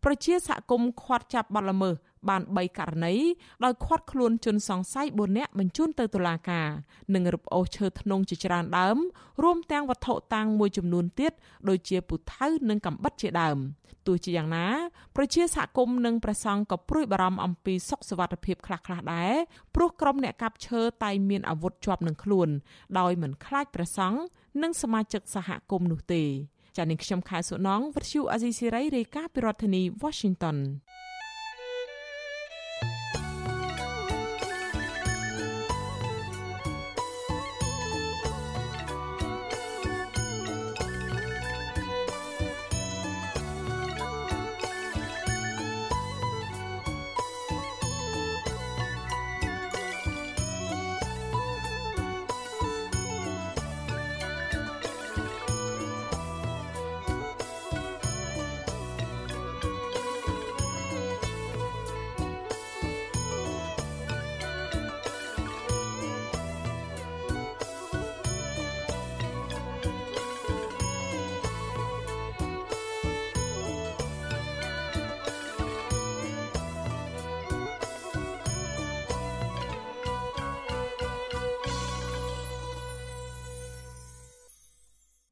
[0.05, 1.95] ប្រជាសហគមន៍ខាត់ចាប់បទល្មើស
[2.30, 3.16] បាន3ករណី
[3.64, 6.68] ដោយឃាត់ខ្លួនជនសង្ស័យ4នាក់បញ្ជូនទៅតុលាការ
[7.14, 8.98] និងរឹបអូសឈើធ្នង់ជាច្រើនដើម
[9.44, 11.32] រួមទាំងវត្ថុតាំងមួយចំនួនទៀត
[11.70, 13.58] ដូចជាពូថៅនិងកាំបិតជាដើម
[14.08, 14.68] ទោះជាយ៉ាងណា
[15.16, 19.34] ប្រជាសហគមន៍និងប្រសង់ក៏ព្រួយបារម្ភអំពីសុខសวัสดิភាពខ្លះៗដែរ
[19.76, 22.50] ព្រោះក្រុមអ្នកកាប់ឈើតែងមានអាវុធជាប់នឹងខ្លួន
[23.00, 24.18] ដោយមិនខ្លាចប្រសង់
[24.62, 26.24] និងសមាជិកសហគមន៍នោះទេ
[26.78, 30.58] ចា៎នាងខ្ញុំខែសុណងវិទ្យុអាស៊ីសេរីរាយការណ៍ពីរដ្ឋធានី Washington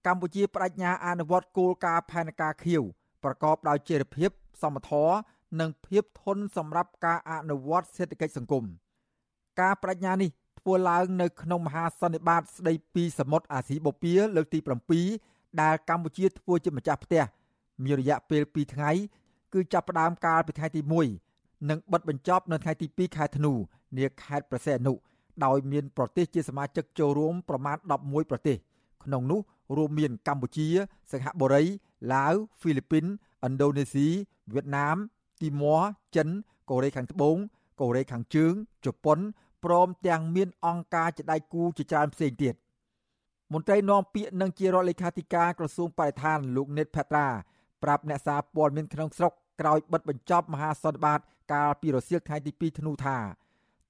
[0.06, 2.82] កម្ពុជាបដិញ្ញាអនុវត្តគោលការណ៍ផែនការខៀវ
[3.24, 4.30] ប្រកបដោយចីរភាព
[4.62, 5.16] សមធម៌
[5.60, 8.64] និងភាពធន់សម្រាប់ការអនុវត្តសេដ្ឋកិច្ចសង្គម
[9.60, 10.30] ការបដិញ្ញានេះ
[10.60, 14.58] ធ្វើឡើងនៅក្នុងមហាសន្និបាតស្ដីពីសមុទ្រអាស៊ីបូព៌ាលើកទី
[15.08, 17.22] 7ដែលកម្ពុជាធ្វើជាម្ចាស់ផ្ទះ
[17.84, 18.90] មានរយៈពេល2ថ្ងៃ
[19.52, 20.80] គឺចាប់ផ្ដើមកាលពីថ្ងៃទី
[21.26, 23.52] 1និងបិទបញ្ចប់នៅថ្ងៃទី2ខែធ្នូ
[23.96, 24.94] នាខេត្តប្រសេអនុ
[25.44, 28.56] ដោយមានប្រទេសជាសមាជិកចូលរួមប្រមាណ11ប្រទេស
[29.04, 29.40] ក្នុងនោះ
[29.76, 30.68] រួមមានកម្ពុជា
[31.12, 31.64] សិង្ហបុរី
[32.12, 33.04] ឡាវហ្វីលីពីន
[33.46, 34.08] ឥណ្ឌូនេស៊ី
[34.54, 34.96] វៀតណាម
[35.40, 35.84] ទីម៉័រ
[36.16, 36.28] ចិន
[36.70, 37.36] កូរ៉េខាងត្បូង
[37.80, 38.52] កូរ៉េខាងជើង
[38.84, 39.18] ជប៉ុន
[39.64, 42.54] ព្រមទាំងមានអង្គការជាដៃគូជាច្រើនផ្សេងទៀត
[43.52, 47.28] មន្ត្រីនាំពាក្យនិងជារដ្ឋលេខាធិការក្រសួងបរិស្ថានលោកណេតផាត្រា
[47.82, 51.20] ប្រាប់អ្នកសារព័ត៌មានក្នុងស្រុកក្រោយបិទបញ្ចប់មហាសន្និបាត
[51.52, 53.18] កាលពីរសៀលថ្ងៃទី2ធ្នូថា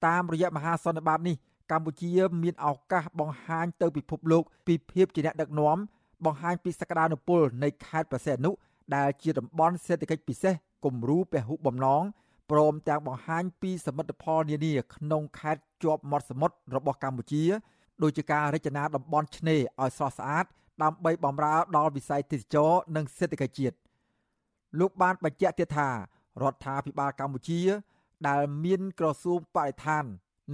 [0.05, 1.35] តាមរយៈមហាសន្និបាតនេះ
[1.71, 2.11] កម្ពុជា
[2.43, 5.77] មានឱកាសបង្ហាញទៅពិភពលោកពីភាពជាអ្នកដឹកនាំ
[6.25, 8.51] បង្ហាញពីសក្តានុពលនៃខេត្តប្រសេនុ
[8.95, 10.53] ដែលជាតំបន់សេដ្ឋកិច្ចពិសេស
[10.85, 12.03] គំរូពហុបំណង
[12.51, 17.43] ព្រមទាំងបង្ហាញពីសមិទ្ធផលនានាក្នុងខេត្តជាប់មាត់សមុទ្ររបស់កម្ពុជា
[18.03, 20.45] ដូចជាការរចនាតំបន់ឆ្នេរឲ្យស្រស់ស្អាត
[20.83, 23.75] ដើម្បីបម្រើដល់វិស័យទេសចរនិងសេដ្ឋកិច្ចជាតិ
[24.79, 27.61] លោកបានបញ្ជាក់ទៀតថារដ្ឋាភិបាលកម្ពុជា
[28.27, 30.05] ដែលមានក្រសួងបរិស្ថាន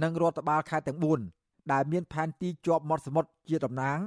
[0.02, 0.98] និងរដ្ឋបាលខេត្តទាំង
[1.36, 3.98] 4ដែលមានផែនទីជាប់មាត់សមុទ្រជាតំណាង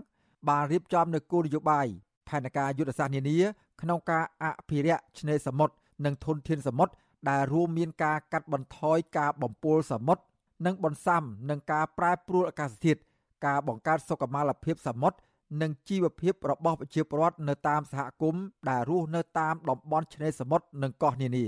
[0.49, 1.87] បានរៀបចំនូវគោលនយោបាយ
[2.27, 3.37] ផែនការយុទ្ធសាស្ត្រនានា
[3.81, 5.73] ក្នុងការអភិរក្សឆ្នេរសមុទ្រ
[6.05, 6.93] និងធនធានសមុទ្រ
[7.29, 10.23] ដែលរួមមានការកាត់បន្ថយការបំពុលសមុទ្រ
[10.65, 12.99] និងបន្សាំនឹងការប្រែប្រួលអាកាសធាតុ
[13.45, 15.17] ការបង្កើតសុខុមាលភាពសមុទ្រ
[15.61, 21.45] និងជីវភាពរបស់ប្រជាពលរដ្ឋនៅតាមសហគមន៍ដែលរស់នៅតាមតំបន់ឆ្នេរសមុទ្រនិងកោះនានា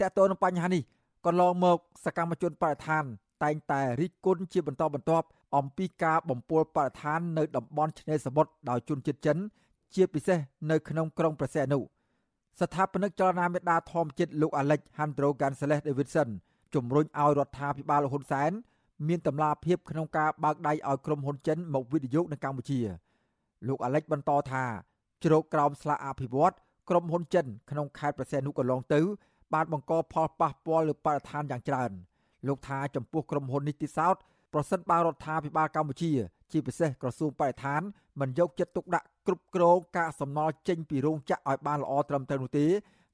[0.00, 0.82] តើតើនឹងបញ្ហានេះ
[1.26, 3.04] កន្លងមកសកម្មជនបរិស្ថាន
[3.44, 5.26] តែងតែរិះគន់ជាបន្តបន្ទាប់
[5.56, 9.38] អំពីការបំពុលបរិស្ថាននៅតំបន់ឆ្នេរសមុទ្រដោយជនជាតិចិន
[9.94, 10.38] ជាពិសេស
[10.70, 16.28] នៅក្នុងក្រុងព្រះសីហនុស្ថាបនិកចលនាមេដាធម្មជាតិលោក Alex Handro Gonzalez Davidson
[16.74, 18.50] ជំរុញឲ្យរដ្ឋាភិបាលហ៊ុនសែន
[19.08, 22.80] មានតម្លាភាពក្នុងការបើកដៃឲ្យក្រុមហ៊ុនចិនមកវិនិយោគនៅកម្ពុជា
[23.68, 24.64] លោក Alex បន្តថា
[25.24, 26.54] ជ្រោកក្រោមស្លាកអភិវឌ្ឍ
[26.88, 29.00] ក្រុមហ៊ុនចិនក្នុងខេត្តប្រសេនុកន្លងទៅ
[29.54, 31.90] បានបង្កផលប៉ះពាល់លើបរិស្ថានយ៉ាងច្រើន
[32.46, 34.16] លោកថាចំពោះក្រុមហ៊ុននេះទីសោត
[34.52, 36.12] ប្រសិនបើរដ្ឋាភិបាលកម្ពុជា
[36.52, 37.82] ជាពិសេសក្រសួងបរិស្ថាន
[38.20, 42.66] មិនយកចិត្តទុកដាក់គ្រប់គ្រងការសំណល់ចេញពីរោងចក្រឲ្យបានល្អត្រឹមត្រូវនោះទេ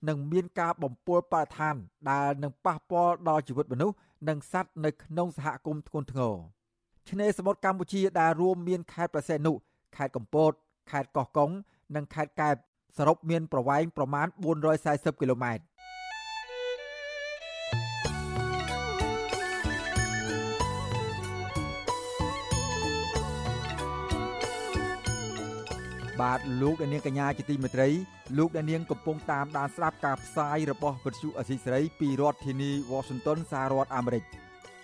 [0.08, 1.74] នឹងមានការបំពុលបរិស្ថាន
[2.10, 3.96] ដែលនឹងប៉ះពាល់ដល់ជីវិតមនុស្ស
[4.28, 6.34] និងសត្វនៅក្នុងសហគមន៍ធ្ងន់ធ្ងរ
[7.08, 9.52] ឆ្នេរសមុទ្រកម្ពុជាដែលរួមមានខេត្តប្រសេនុ
[9.96, 10.52] ខេត្តកំពត
[10.90, 11.50] ខេត្តកោះកុង
[11.94, 12.54] និងខេត្តកែប
[12.98, 14.26] សរុបមានប្រវែងប្រមាណ
[14.74, 15.62] 440គីឡូម៉ែត្រ
[26.20, 27.88] បាទលោកអ្នកនាងកញ្ញាជាទីមេត្រី
[28.38, 34.24] លោកអ្នកនាងកំពុងតាមដានស្ដាប់ការផ្សាយរបស់វិទ្យុអសីសេរីពីរដ្ឋធានី Washington សហរដ្ឋអាមេរិក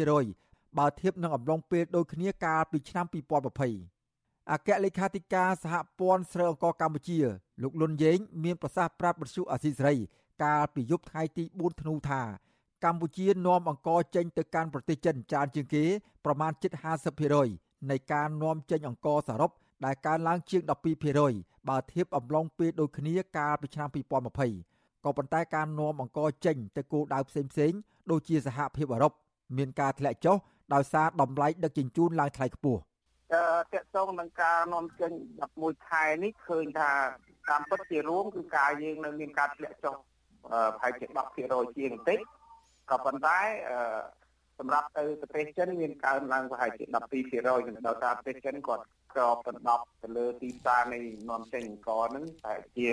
[0.00, 7.18] 53%បើធៀបនឹងអំឡុងពេលដូចគ្នាកាលពីឆ្នាំ2020អគ្គលេខាធិការសហព័ន្ធស្រូវអង្ករកម្ពុជា
[7.62, 9.96] លោកលុនយេងមានប្រសាសន៍ប្រាប់បទសុអសីសេរី
[10.42, 12.22] កាលពីយប់ថ្ងៃទី4ធ្នូថា
[12.84, 15.84] កម្ពុជានាំអង្ករចេញទៅកាន់ប្រទេសចិនច្រើនជាងគេ
[16.24, 16.72] ប្រមាណជិត
[17.30, 19.50] 50%នៃការនាំចេញអង្ករសរុប
[19.84, 20.62] ដែលកើនឡើងជាង
[21.16, 23.88] 12%បើធៀបអំឡុងពេលដូចគ្នាកាលពីឆ្នាំ
[24.50, 27.78] 2020ក៏ប៉ុន្តែការនាំអង្ករចេញទៅគោលដៅផ្សេងៗ
[28.10, 29.12] ដូចជាសហភាពអឺរ៉ុប
[29.56, 30.36] មានការធ្លាក់ចុះ
[30.74, 32.80] ដោយសារតម្លៃដឹកជញ្ជូនឡើងថ្លៃខ្ពស់
[33.32, 35.12] អឺតកតងនឹងការនាំចេញ
[35.52, 36.90] 11ខែនេះឃើញថា
[37.50, 39.96] តាមពិតជារួមគឺការយើងនៅមានការធ្លាក់ចុះ
[40.44, 41.06] ប្រហែលជា
[41.42, 42.18] 10%ជាងបន្តិច
[42.90, 43.38] ក៏ប៉ុន្តែ
[43.70, 43.78] អឺ
[44.58, 52.86] សម្រាប់ទៅប្រទេសចិនមានកើនឡើងប្រហែលជា12%ដោយសារប្រទេសចិនគាត់ក្របដណ្ដប់ទៅលើទីផ្សារនៃនាំចេញអង្ករហ្នឹងតែជា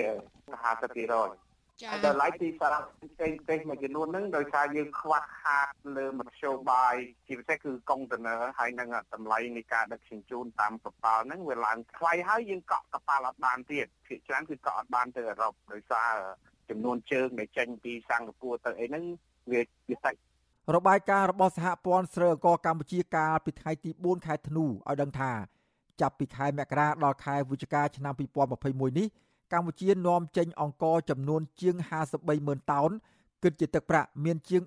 [0.72, 2.74] 50%ចា៎ដល់ឡៃទីផ្សារ
[3.12, 6.94] ផ្សេងផ្សេងមួយចំនួនហ្នឹងដោយសារយើងខ្វះខាតលើមធ្យោបាយ
[7.26, 16.12] ជាពិសេសគឺកុងតឺន័រហើយនឹងតម្លៃនៃការដឹកជញ្ជូនតាមកប៉ាល់ហ្នឹងវាឡើងថ្លៃហើយយើងកក់កប៉ាល់អត់បានទៀតភាគច្រើនគឺកក់អត់បានទៅអឺរ៉ុបដោយសារ
[16.68, 19.04] ចំនួនជើងដែលចេញពីសិង្ហបុរីទៅអីហ្នឹង
[19.52, 20.18] វាវាសាច់
[20.74, 25.32] របាយការណ៍របស់សហព័ន្ធស្រូវអង្ករកម្ពុជាកាលពីថ្ងៃទី4ខែធ្នូឲ្យដឹងថា
[26.00, 28.14] ចាប់ពីខែមករាដល់ខែវិច្ឆិកាឆ្នាំ
[28.56, 29.08] 2021នេះ
[29.52, 31.74] កម្ពុជានាំចេញអង្ករចំនួនជាង
[32.10, 32.90] 53ម៉ឺនតោន
[33.42, 34.62] គិតជាទឹកប្រាក់មានជាង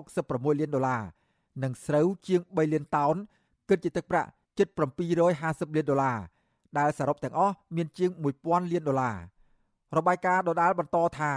[0.00, 1.02] 366លានដុល្លារ
[1.62, 3.14] និងស្រូវជាង3លានតោន
[3.68, 4.68] គិតជាទឹកប្រាក់ជិត
[5.16, 6.18] 750លានដុល្លារ
[6.78, 8.10] ដែលសរុបទាំងអស់មានជាង
[8.42, 9.16] 1000លានដុល្លារ
[9.96, 11.32] របាយការណ៍ដដាលបន្តថា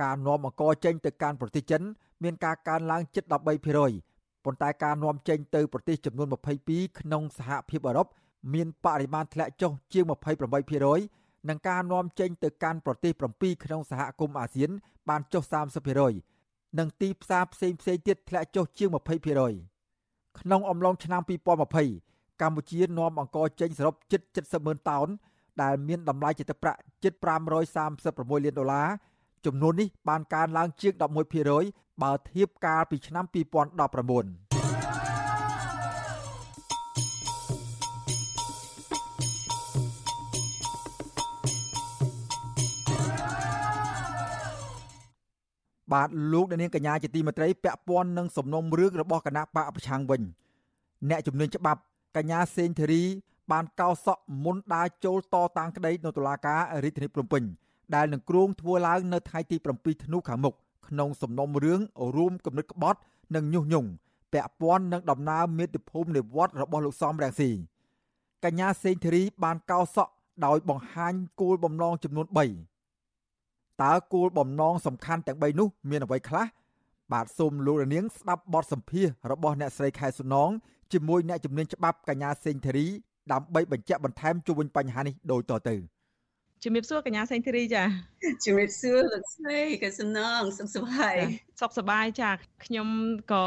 [0.00, 1.82] ការនាំអង្ករចេញទៅកាន់ប្រទេសចិន
[2.22, 6.28] មានការកើនឡើងជិត13%ប៉ុន្តែការនាំចេញទៅប្រទេសចំនួន
[6.64, 8.08] 22ក្នុងសហភាពអឺរ៉ុប
[8.54, 10.04] មានបរិមាណធ្លាក់ចុះជាង
[10.76, 14.70] 28%និងការនាំចេញទៅកាន់ប្រទេស7ក្នុងសហគមន៍អាស៊ាន
[15.08, 15.42] បានចុះ
[16.10, 21.22] 30%និងទីផ្សារផ្សេងផ្សេងទៀតធ្លាក់ចុះជាង20%ក្នុងអំឡុងឆ្នាំ
[21.86, 25.08] 2020កម្ពុជានាំអង្ករចេញសរុបជិត70ម៉ឺនតោន
[25.62, 27.12] ដែលមានតម្លៃជាទឹកប្រាក់ជិត
[27.78, 28.88] 536លានដុល្លារ
[29.46, 30.92] ចំនួននេះបានកើនឡើងជាង
[31.48, 34.48] 11%បើធៀបកាលពីឆ្នាំ2019
[45.92, 50.22] បាទលោកអ្នកនាងកញ្ញាជាទីមេត្រីពាក់ព័ន្ធនឹងសំណុំរឿងរបស់គណៈបកប្រឆាំងវិញ
[51.08, 51.80] អ្នកជំនាញច្បាប់
[52.16, 53.02] កញ្ញាសេងធារី
[53.52, 57.42] បានកោសក់មុនដើរចូលតតាំងក្តីនៅតុលាការរាជធានីភ្នំពេញ
[57.94, 60.54] ដែលនឹងគ្រោងធ្វើឡើងនៅថ្ងៃទី7ធ្នូខាងមុខ
[60.88, 61.80] ក្នុងសំណុំរឿង
[62.16, 63.00] រួមគំនិតក្បត់
[63.34, 63.88] និងញុះញង់
[64.32, 67.50] ពាក់ព័ន្ធនឹងដំណើរមាតុភូមិនិវត្តរបស់លោកសំរាំងស៊ី
[68.44, 70.12] កញ្ញាសេងធារីបានកោសក់
[70.46, 72.26] ដោយបង្ហាញគោលបំណងចំនួន
[72.92, 76.46] 3តើគោលបំណងសំខាន់ទាំង3នោះមានអ្វីខ្លះ
[77.12, 80.50] បាទសូមលោករនាងស្ដាប់បទសម្ភាសរបស់អ្នកស្រីខែសុណង
[80.92, 82.86] ជាមួយអ្នកជំនាញច្បាប់កញ្ញាសេងធារី
[83.32, 85.76] ដើម្បីបញ្ជាក់បន្ថែមជុំវិញបញ្ហានេះដូចតទៅ។
[86.64, 87.82] ជំរាបសួរកញ្ញាសេងធីរីចា
[88.44, 91.16] ជំរាបសួរលោកស្រីកសំណងសុខសប្បាយ
[91.60, 92.30] សុខសប្បាយចា
[92.64, 92.88] ខ្ញុំ
[93.32, 93.44] ក៏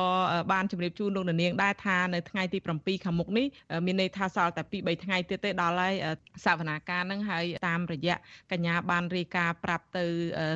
[0.51, 3.45] បានជម្រាបជូនលោកនាងដែរថានៅថ្ងៃទី7ខាងមុខនេះ
[3.85, 5.93] មានន័យថាសល់តែ2 3ថ្ងៃទៀតទេដល់ហើយ
[6.45, 8.15] សវនាការនឹងហើយតាមរយៈ
[8.51, 10.05] កញ្ញាបានរាយការណ៍ប្រាប់ទៅ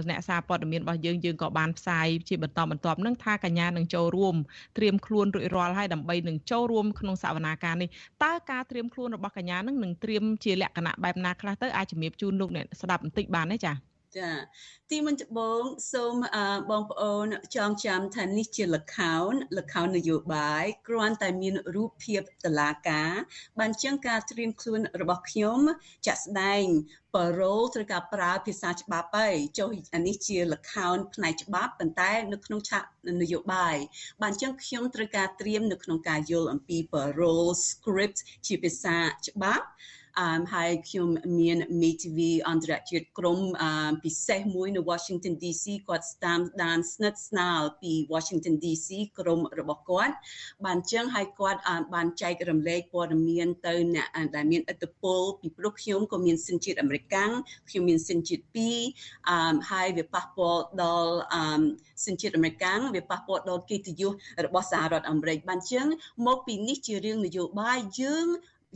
[0.10, 4.36] អ្នកសារព័ត៌មានរបស់យើងយើងក៏បានផ្សាយជាបន្តបន្ទាប់នឹងថាកញ្ញានឹងចូលរួម
[4.78, 7.90] ត្រៀមខ្លួនរួចរាល់ហើយដើម្បីនឹងចូលរួមក្នុងសវនាការនេះ
[8.24, 14.32] តើការត្រៀមខ្លួនរបស់កញ្ញានឹងនឹងត្រៀមជាលក្ខណៈបែបណាខ្លះទៅអាចជំរាបជូនលោកអ្នកស្ដាប់បន្តិចបានទេចា៎ចា
[14.92, 16.14] ទីមុនដំបូងសូម
[16.72, 17.26] បងប្អូន
[17.56, 23.12] ចងចាំថានេះជាលខោនលខោននយោបាយគ្រាន់តែមានរូបភាពតឡាការ
[23.60, 25.60] បានចឹងការត្រៀមខ្លួនរបស់ខ្ញុំ
[26.08, 26.66] ចាក់ស្ដែង
[27.16, 32.84] បរោលត្រូវការប្រើភាសាច្បាប់ហើយចុះអានេះជាលខោនផ្នែកច្បាប់ប៉ុន្តែនៅក្នុងឆាក
[33.22, 33.76] នយោបាយ
[34.22, 40.05] បានចឹងខ្ញុំត្រូវការត្រៀមនៅក្នុងការយល់អំពី parole script ជាភាសាច្បាប់អឺ
[40.54, 41.08] ហើយខ្ញុំ
[41.40, 48.90] មាន MeTV អន្តរជាតិក្រុមអឺពិសេសមួយនៅ Washington DC គាត់ស្តាមដានស្និទ្ធស្នាលពី Washington DC
[49.20, 50.16] ក្រុមរបស់គាត់
[50.66, 51.60] បានចឹងហើយគាត់
[51.96, 57.04] បានចែករំលែកព័ត៌មានទៅអ្នកដែលមានឥទ្ធិពលពីព្រោះខ្ញុំក៏មានសិនជាតិអាមេរិក
[57.70, 58.44] ខ្ញុំមានសិនជាតិ
[58.92, 61.64] 2អឺហើយវាប៉ះពាល់ដល់អឺ
[62.06, 64.12] សិនជាតិអាមេរិកវាប៉ះពាល់ដល់កិត្តិយស
[64.46, 65.88] របស់សហរដ្ឋអាមេរិកបានចឹង
[66.28, 68.28] មកពីនេះជារឿងនយោបាយយើង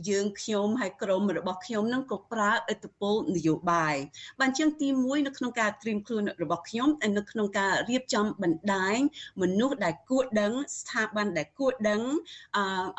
[0.08, 3.96] យើងខ្ញុំហើយក្រុមរបស់ខ្ញុំនឹងក៏ប្រើឥទ្ធិពលនយោបាយ
[4.40, 6.88] បានជាងទី1នៅក្នុងការត្រៀមខ្លួនរបស់ខ្ញុំ
[7.18, 8.98] នៅក្នុងការរៀបចំបណ្ដាញ
[9.42, 12.02] មនុស្សដែលគួរដឹងស្ថាប័នដែលគួរដឹង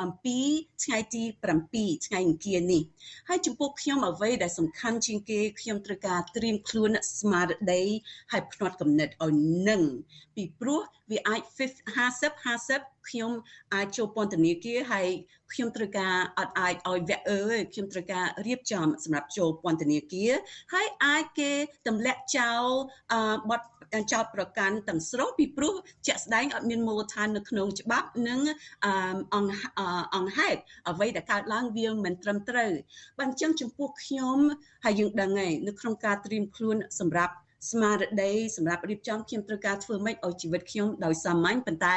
[0.02, 0.40] អំពី
[0.84, 1.24] ថ្ងៃទី
[1.68, 2.84] 7ថ្ងៃអង្គារនេះ
[3.30, 7.84] ហើយចំពោះខ្ញុំអ្វីដែលសំខាន់ជាងគេខ្ញុំត្រូវការត្រៀមខ្លួនស្មារតី
[8.32, 9.34] ហើយផ្នត់គំនិតឲ្យ
[9.70, 9.82] នឹង
[10.36, 10.82] ពីព្រោះ
[11.12, 13.32] វាអាច50 50ខ្ញុំ
[13.74, 15.08] អាចចូលពន្ធនាគារហើយ
[15.54, 20.32] ខ្ញុំត្រូវការអត់អាចឲ្យវគ្គអើយខ្ញុំត្រូវការរៀបចំសម្រាប់ចូលពន្ធនាគារ
[20.74, 21.52] ហើយអាចគេ
[21.88, 22.64] ទម្លាក់ចោល
[23.50, 23.62] បទ
[24.14, 25.74] ចោតប្រកាន់ទាំងស្រុងពីព្រោះ
[26.08, 28.40] ជាក់ស្ដែងអត់មានមូលដ្ឋាននៅក្នុងច្បាប់និង
[29.34, 29.56] អង្គ
[30.16, 32.72] អង្គហេតុអ្វីដែលកើតឡើងវាមិនត្រឹមត្រូវ
[33.18, 34.38] បើអញ្ចឹងចំពោះខ្ញុំ
[34.86, 37.34] ហើយយើងដឹងហើយនៅក្នុងការត្រៀមខ្លួនសម្រាប់
[37.70, 41.96] ស្មារតីសម្រាប់រៀបចំខ្ញុំត្រូវការធ្វើម៉េចឲ្យជីវិតខ្ញុំដោយសាមញ្ញប៉ុន្តែ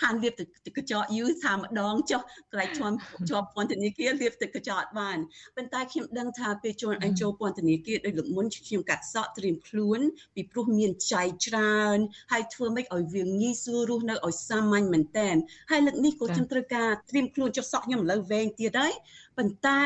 [0.00, 0.46] ខានលាបទឹក
[0.76, 2.96] កញ្ចក់យូរថាម្ដងចុះកន្លែងជាប់
[3.30, 5.18] ជាប់ពន្ធនាគារលាបទឹកកញ្ចក់អត់បាន
[5.56, 10.00] ប៉ុន្តែខ្ញុំដឹងថាពេលជួនអញចូលពន្ធនាគារដោយលោកមុនខ្ញុំកាត់សក់ត្រៀមខ្លួន
[10.34, 11.98] ពីព្រោះមានចៃច្រើន
[12.32, 15.36] ហើយធ្វើម៉េចឲ្យវាងាយស្រួលរស់នៅឲ្យសាមញ្ញមែនតែន
[15.70, 18.92] ហើយលើកនេះក៏ខ្ញុំត្រូវការត្រៀមខ្លួនចុះសក់ខ្ញុំឥឡូវវែងទៀតហើយ
[19.36, 19.84] ប៉ុន្តែ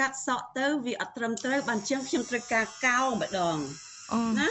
[0.00, 3.58] កាត់សក់ទៅវាអត់ត្រឹមត្រូវបានជាងខ្ញុំត្រូវការកោម្ដង
[4.38, 4.48] ណា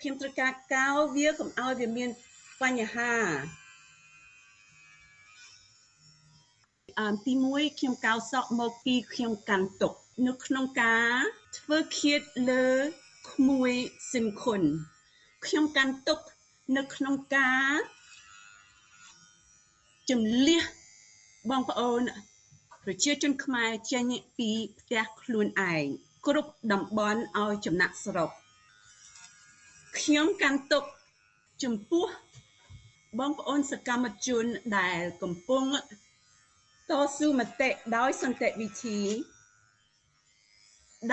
[0.00, 2.10] ខ្ញុំត្រូវការកោវាកុំឲ្យវាមាន
[2.62, 3.14] បញ្ហា
[6.98, 9.92] អមទី1ខ្ញុំកោសក់មកពីខ្ញុំកាន់ទុក
[10.26, 11.14] នៅក្នុងការ
[11.58, 12.20] ធ្វើឃាត
[12.50, 12.68] លើ
[13.30, 13.72] ក្មួយ
[14.12, 14.62] សិនខុន
[15.46, 16.18] ខ្ញុំកាន់ទុក
[16.76, 17.74] នៅក្នុងការ
[20.10, 20.62] ជំលះ
[21.50, 22.00] បងប្អូន
[22.82, 24.04] ប្រជាជនខ្មែរចេញ
[24.38, 25.86] ពីផ្ទះខ្លួនឯង
[26.28, 28.30] គ្រប់តំបន់ឲ្យចំណាក់ស្រុក
[29.98, 30.84] ខ្ញុំកាន់ទុក
[31.62, 32.06] ចំពោះ
[33.18, 34.44] បងប្អូនសកម្មជន
[34.78, 35.64] ដែលកំពុង
[36.90, 39.00] តស៊ូមតិដោយសន្តិវិធី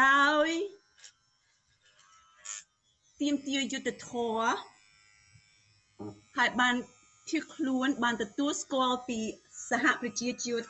[0.04, 0.48] ដោយ
[3.22, 4.40] ទៀមទាយុទ្ធធរ
[6.38, 6.76] ហើយបាន
[7.28, 9.20] ភៀសខ្លួនបានទទួលស្គាល់ពី
[9.70, 10.68] សហប្រជាជាតិ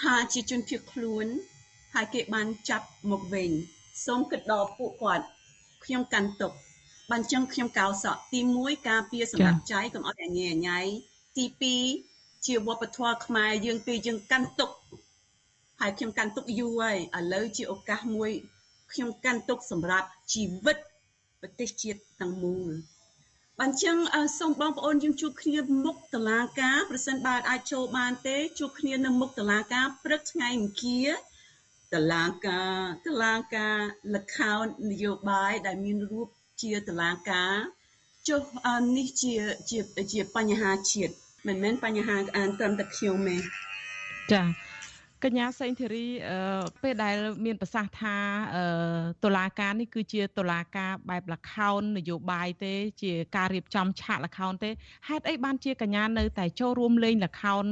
[0.00, 1.26] ថាជាជនភៀសខ្លួន
[1.94, 3.50] ហើយគេបានចាប់មកវិញ
[4.06, 5.26] សូមគិតដល់ពួកគាត់
[5.84, 6.52] ខ្ញុំកាន់ទុក
[7.10, 10.80] បានចឹងខ្ញុំកោសក់ទី1ការពារសម្រាប់ចៃកុំឲ្យអញញ៉ៃ
[11.36, 11.44] ទី
[11.96, 14.70] 2ជាវប្បធម៌ខ្មែរយើងពេលយើងកាន់ទុក
[15.80, 18.30] ហើយខ្ញុំកាន់ទុកយូរហើយឥឡូវជាឱកាសមួយ
[18.92, 20.78] ខ្ញុំកាន់ទុកសម្រាប់ជីវិត
[21.40, 22.72] ប្រទេសជាតិទាំងមូល
[23.58, 23.96] បានចឹង
[24.38, 31.08] សូមបងប្អូនយើងជួបគ្នាមុខតឡាការប្រសិនបើអាចចូលបានទេជួបគ្នានៅមុខតឡាការព្រឹកថ្ងៃអង្គារ
[31.94, 33.78] តឡាការតឡាការ
[34.14, 36.28] លខោននយោបាយដែលមានរូប
[36.62, 37.52] ជាតឡាការ
[38.28, 38.42] ចុះ
[38.96, 39.34] នេះជា
[39.70, 39.78] ជា
[40.12, 41.12] ជាបញ្ហាជាតិ
[41.46, 43.36] មិនមែនបញ្ហាអានត្រឹមតែខ្ញុំទេ
[44.32, 44.42] ចា
[45.24, 46.06] កញ្ញាសេងធីរី
[46.82, 48.16] ពេលដែលមានប្រសាសន៍ថា
[49.24, 54.70] តុលាការនេះគឺជាតុលាការបែបលខោននយោបាយទេ ជាការរៀបចំឆាកលខោនទេ
[55.08, 57.64] ហេតុអីបានជាកញ្ញានៅតែចូលរួមលេងលខោន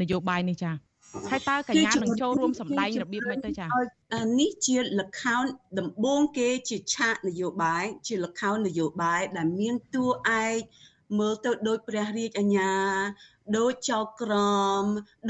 [0.00, 0.89] នយោបាយនេះចា៎
[1.30, 3.68] ហើយតើកញ្ញានឹងចូលរួមសម្ដែងរបៀបម៉េចទៅចា៎
[4.40, 5.44] នេះជាលខោន
[5.78, 10.06] ដំបូងគេជាឆាកនយោបាយជាលខោននយោបាយដែលមានតួ
[10.44, 10.56] ឯក
[11.18, 12.74] មើលទៅដូចព្រះរាជអាជ្ញា
[13.58, 14.34] ដូចចៅក្រ
[14.80, 14.82] ម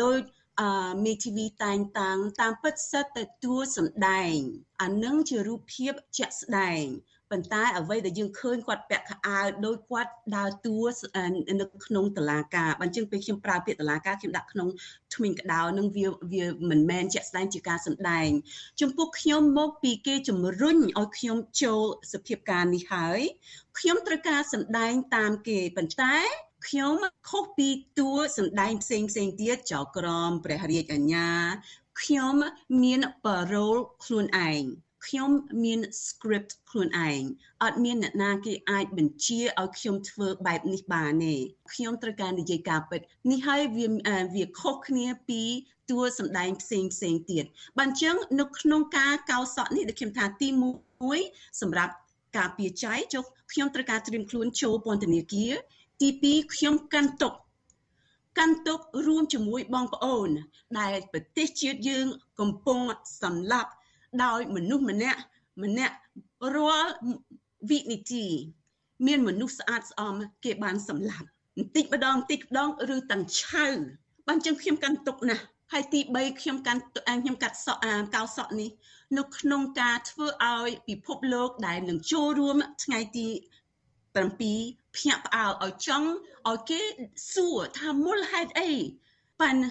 [0.02, 0.18] ដូច
[0.60, 4.36] អឺមេធាវីតែងតាំងតាមពិតសិតតែតួសម្ដែង
[4.82, 6.84] អានឹងជារូបភាពជាក់ស្ដែង
[7.30, 10.80] ប៉ុន្តែអ្វីដែលយើងឃើញគាត់ពាក់ខោអាវដោយគាត់ដើរតួ
[11.60, 14.68] នៅក្នុងតឡាការបើជាងពេលខ្ញុំប្រើពាក្យតឡាការខ្ញុំដាក់ក្នុង
[15.14, 18.28] ថ្មីងក្តៅនឹងវាវាមិនមែនជាក់ស្ដែងជាការសម្ដែង
[18.80, 23.20] ចំពោះខ្ញុំមកពីគេជំរុញឲ្យខ្ញុំចូលសភាពការនេះហើយ
[23.78, 26.16] ខ្ញុំត្រូវការសម្ដែងតាមគេប៉ុន្តែ
[26.68, 26.94] ខ្ញុំ
[27.28, 27.68] ខុសពី
[27.98, 31.28] តួសម្ដែងផ្សេងផ្សេងទៀតចៅក្រមព្រះរាជអាជ្ញា
[32.02, 32.34] ខ្ញុំ
[32.82, 34.62] មានប៉ារ៉ូលខ្លួនឯង
[35.06, 35.30] ខ្ញុំ
[35.64, 37.22] មាន script ខ្លួនឯង
[37.62, 41.34] អត់មានអ្នកណាគេអាចបញ្ជាឲ្យខ្ញុំធ្វើបែបនេះបានទេ
[41.72, 43.86] ខ្ញុំត្រូវការនិយាយការពិតនេះហើយវា
[44.34, 45.42] វាខុសគ្នាពី
[45.90, 47.44] តួសម្ដែងផ្សេងផ្សេងទៀត
[47.78, 50.48] បើអញ្ចឹងនៅក្នុងការកោសក់នេះដែលខ្ញុំថាទី
[51.04, 51.92] 1សម្រាប់
[52.36, 55.52] ការពារចៃចុះខ្ញុំត្រូវការត្រៀមខ្លួនចូលពន្ធនាគារ
[56.00, 57.34] ទី2ខ្ញុំកាន់ទុក
[58.38, 60.28] កាន់ទុករួមជាមួយបងប្អូន
[60.78, 62.06] ដែលប្រទេសជាតិយើង
[62.40, 62.78] កំពុង
[63.22, 63.70] សម្លាប់
[64.24, 65.20] ដោយមនុស្សម្នាក់
[65.62, 65.94] ម្នាក់
[66.54, 66.92] រាល់
[67.70, 68.26] វិនិតិ
[69.06, 73.66] មានមនុស្សស្អាតស្អំគេបានសម្លាប់បន្តិចម្ដងបន្តិចម្ដងឬទាំងឆៅ
[74.26, 76.80] បានចឹងខ្ញុំកាន់ទុកណាស់ហើយទី3ខ្ញុំកាន់
[77.22, 77.80] ខ្ញុំកាត់សក់
[78.14, 78.70] កៅសក់នេះ
[79.18, 83.28] នៅក្នុងការធ្វើឲ្យពិភពលោកដែលនឹងចូលរួមថ្ងៃទី
[84.12, 86.08] 7ភ្ញាក់ផ្អើលឲ្យចង់
[86.48, 86.80] ឲ្យគេ
[87.32, 88.70] សួរថាមូលហេតុអី
[89.40, 89.62] ប៉ាន់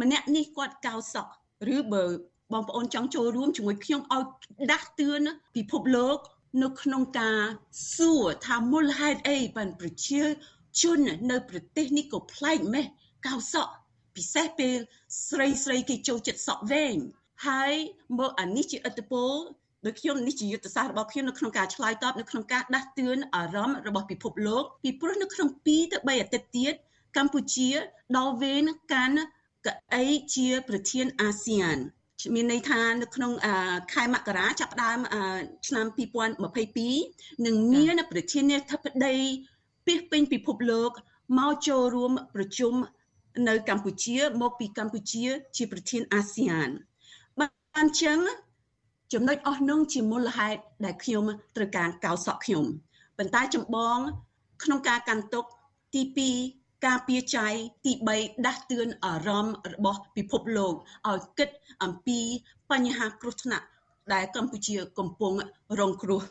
[0.00, 1.32] ម្នាក់នេះគាត់កៅសក់
[1.76, 2.04] ឬបើ
[2.52, 4.24] បងប្អូនចង់ចូលរួមជាមួយខ្ញុំឲ្យ
[4.72, 5.22] ដាស់តឿន
[5.56, 6.18] ពិភពលោក
[6.62, 7.40] នៅក្នុងការ
[7.96, 10.22] សួរថាមូលហេតុអីបានប្រជា
[10.80, 10.98] ជន
[11.30, 12.86] នៅប្រទេសនេះក៏ប្លែកម៉េះ
[13.26, 13.72] កៅសក់
[14.16, 14.76] ពិសេសពេល
[15.28, 16.96] ស្រីស្រីគេចូលចិត្តសក់វែង
[17.46, 17.74] ហើយ
[18.18, 19.32] មកអានេះជាអត្តពល
[19.86, 26.74] ដោយខ្ញុំនេះជាយុទ្ធសាស្ត្ររបស់ខ្ញុំនៅក្នុងការឆ្លើយតបនៅក្នុងការដាស់តឿនអារម្មណ៍របស់ពិភពលោកពីព្រោះនៅក្នុង2ទៅ3អាទិត្យទៀត
[27.16, 27.70] កម្ពុជា
[28.16, 29.18] ដល់វេនកាន់
[29.66, 31.78] កៅអីជាប្រធានអាស៊ាន
[32.34, 33.32] មានន័យថានៅក្នុង
[33.92, 34.98] ខែមករាចាប់ផ្ដើម
[35.66, 35.86] ឆ្នាំ
[36.66, 39.16] 2022នឹងមានប្រធានាធិបតី
[39.86, 40.90] ពីពេញពិភពលោក
[41.38, 42.74] មកចូលរួមប្រជុំ
[43.48, 46.68] នៅកម្ពុជាមកពីកម្ពុជាជាប្រធានអាស៊ាន
[47.40, 48.18] បានអញ្ចឹង
[49.12, 51.24] ចំណុចអស់នោះជាមូលហេតុដែលខ្ញុំ
[51.56, 52.64] ត្រូវការកោសក់ខ្ញុំ
[53.18, 53.98] ប៉ុន្តែចម្បង
[54.64, 55.44] ក្នុងការកាន់ទុក
[55.94, 56.02] ទី
[56.36, 57.48] 2 ការពារចៃ
[57.84, 60.74] ទី3ដាស់តឿនអារម្មណ៍របស់ពិភពលោក
[61.08, 61.48] ឲ្យគិត
[61.82, 62.20] អំពី
[62.70, 63.66] បញ្ហាគ្រោះថ្នាក់
[64.12, 65.32] ដែលកម្ពុជាកំពុង
[65.78, 66.22] រងគ្រោះ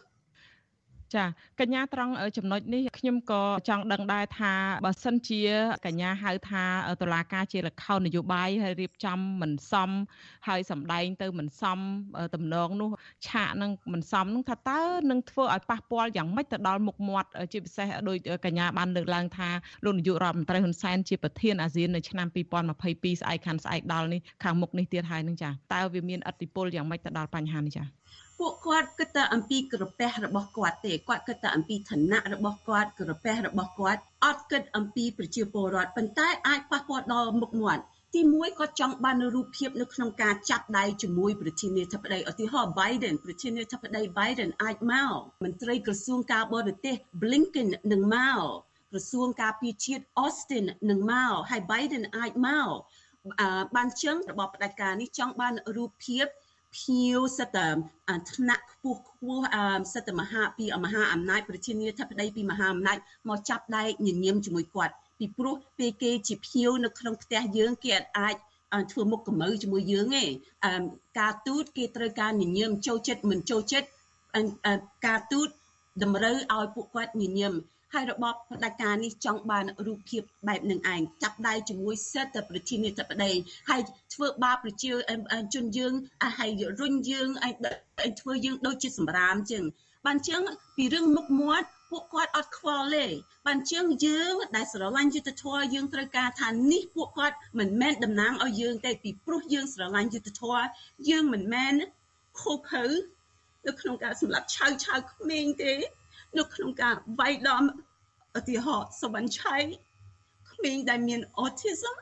[1.15, 1.25] ចា
[1.59, 4.53] កញ្ញាត្រង់ចំណុចនេះខ្ញុំក៏ចង់ដឹងដែរថា
[4.85, 5.41] បើសិនជា
[5.85, 6.63] កញ្ញាហៅថា
[7.01, 9.89] តឡាការជាលខោននយោបាយហើយរៀបចំមិនសម
[10.47, 11.79] ហើយសម្ដែងទៅមិនសម
[12.35, 12.89] តំណងនោះ
[13.27, 19.49] ឆាកនឹងមិនសមនោះថាតើនឹងធ្វើឲ្យប៉ះពាល់យ៉ាងម៉េចទៅដល់មុខមាត់ជាពិសេសដោយកញ្ញាបានលើកឡើងថា
[19.85, 27.83] លោកនាយករដ្ឋមន្ត្រីហ៊ុនសែនជាប្រធានអាស៊ាននៅឆ្នាំ2022ស្អែកខានស្អែកដល់នេះខាងមុខនេះទៀតហើយនឹងចាតើវាមានឥទ្ធិពលយ៉ាងម៉េចទៅដល់បញ្ហានេះចា
[28.39, 37.83] ពួកគាត់គិតតែអំពីក្រពះរបស់គាត់ទេគាត់គិតតែអំពីឋានៈរបស់គាត់ក្រពះរបស់គាត់អត់គិតអំពីប្រជាពលរដ្ឋប៉ុន្តែអាចប៉ះពាល់ដល់មុខមាត់
[38.15, 45.13] ទីមួយគាត់ចង់បានរូបភាពនៅក្នុងការចាប់ដៃជាមួយប្រធានាធិបតីឧទាហរណ៍ Biden ប្រធានាធិបតី Biden អាចមក
[45.43, 48.39] មន្ត្រីក្រសួងការបរទេស Blinken នឹងមក
[48.91, 52.69] ក្រសួងការពារជាតិ Austin នឹងមកហើយ Biden អាចមក
[53.75, 56.25] បានចឹងរបបផ្ដាច់ការនេះចង់បានរូបភាព
[56.77, 57.57] ភៀវសិត
[58.33, 59.43] ថ្នាក់ខ្ពស់ខ្ពស់
[59.93, 62.97] សិតមហាពីមហាអំណាចប្រជានាធិបតីពីមហាអំណាច
[63.29, 68.35] មកចាប់ដៃញញៀមជាមួយគាត់ពីព្រោះពេលគេជាភៀវនៅក្នុងផ្ទះយើងគេអាច
[68.91, 70.25] ធ្វើមុខកម្ៅជាមួយយើងទេ
[71.19, 73.87] ការទូតគេត្រូវការញញៀមចូលចិត្តមិនចូលចិត្ត
[75.07, 75.47] ការទូត
[76.03, 77.53] តម្រូវឲ្យពួកគាត់ញញៀម
[77.93, 83.31] ហើយរបបផ្ដាច់ការនេះចង់បានរូបភាពបែបនឹងឯងចាប់ដៃជាមួយសិទ្ធិប្រធានាធិបតី
[83.69, 83.81] ហើយ
[84.13, 84.91] ធ្វើបាបប្រជា
[85.53, 85.93] ជនយើង
[86.39, 87.53] ហើយរុញយើងឲ្យ
[88.21, 89.63] ធ្វើយើងដូចជាសម្រាមជាង
[90.05, 90.41] បានជាង
[90.75, 93.05] ពីរឿងមុខមាត់ពួកគាត់អត់ខ្វល់ទេ
[93.47, 100.63] បានជាងយើងដែលស្រឡាញ់យុទ្ធធម៌យើងត្រូវការថានេះពួកគាត់មិនមែនតំណាងឲ្យយើងទេពីព្រោះយើងស្រឡាញ់យុទ្ធធម៌
[101.09, 101.73] យើងមិនមែន
[102.41, 102.85] ខូខើ
[103.67, 105.73] នៅក្នុងការសម្លាប់ឆៅឆៅក្មេងទេ
[106.37, 107.63] នៅក្នុងការវាយដំ
[108.37, 109.57] ឧទាហរណ៍សវណ្ណឆៃ
[110.47, 111.95] ក្ក្មេងដែលមាន autism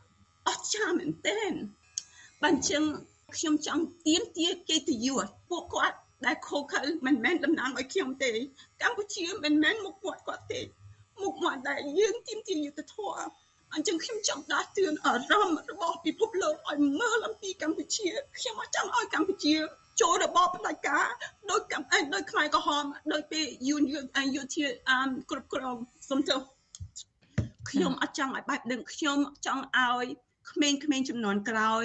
[0.48, 1.52] អស្ចារ្យមែនទែន
[2.44, 2.84] បានចឹង
[3.36, 8.32] ខ្ញុំចង់ទៀមទាគេទៅយល់ពួកគាត់ដែលខូខើមិនមែនតំណាងឲ្យខ្ញុំទេ
[8.82, 10.62] កម្ពុជាមិនមែនមុខមាត់គាត់ទេ
[11.22, 13.28] មុខមាត់ដែលយើងទៀមទាយុទ្ធធម៌
[13.74, 18.08] អញ្ចឹងខ្ញុំចង់ដាស់តឿនអារម្មណ៍របស់ពិភពលោកឲ្យមើលអំពីកម្ពុជា
[18.38, 19.56] ខ្ញុំអត់ចង់ឲ្យកម្ពុជា
[20.02, 21.08] ចូលរបបផ្ដាច់ការ
[21.52, 22.84] ដោយកម្មដោយខ្មែរក្រហម
[23.14, 23.84] ដោយពេលយូន
[24.36, 24.66] យុធា
[25.32, 25.78] គ្រប់គ្រង
[26.10, 26.42] សំទោស
[27.70, 30.06] ខ្ញុំអត់ចង់ឲ្យបែបនឹងខ្ញុំចង់ឲ្យ
[30.52, 31.84] ក្មេងៗចំនួនក្រោយ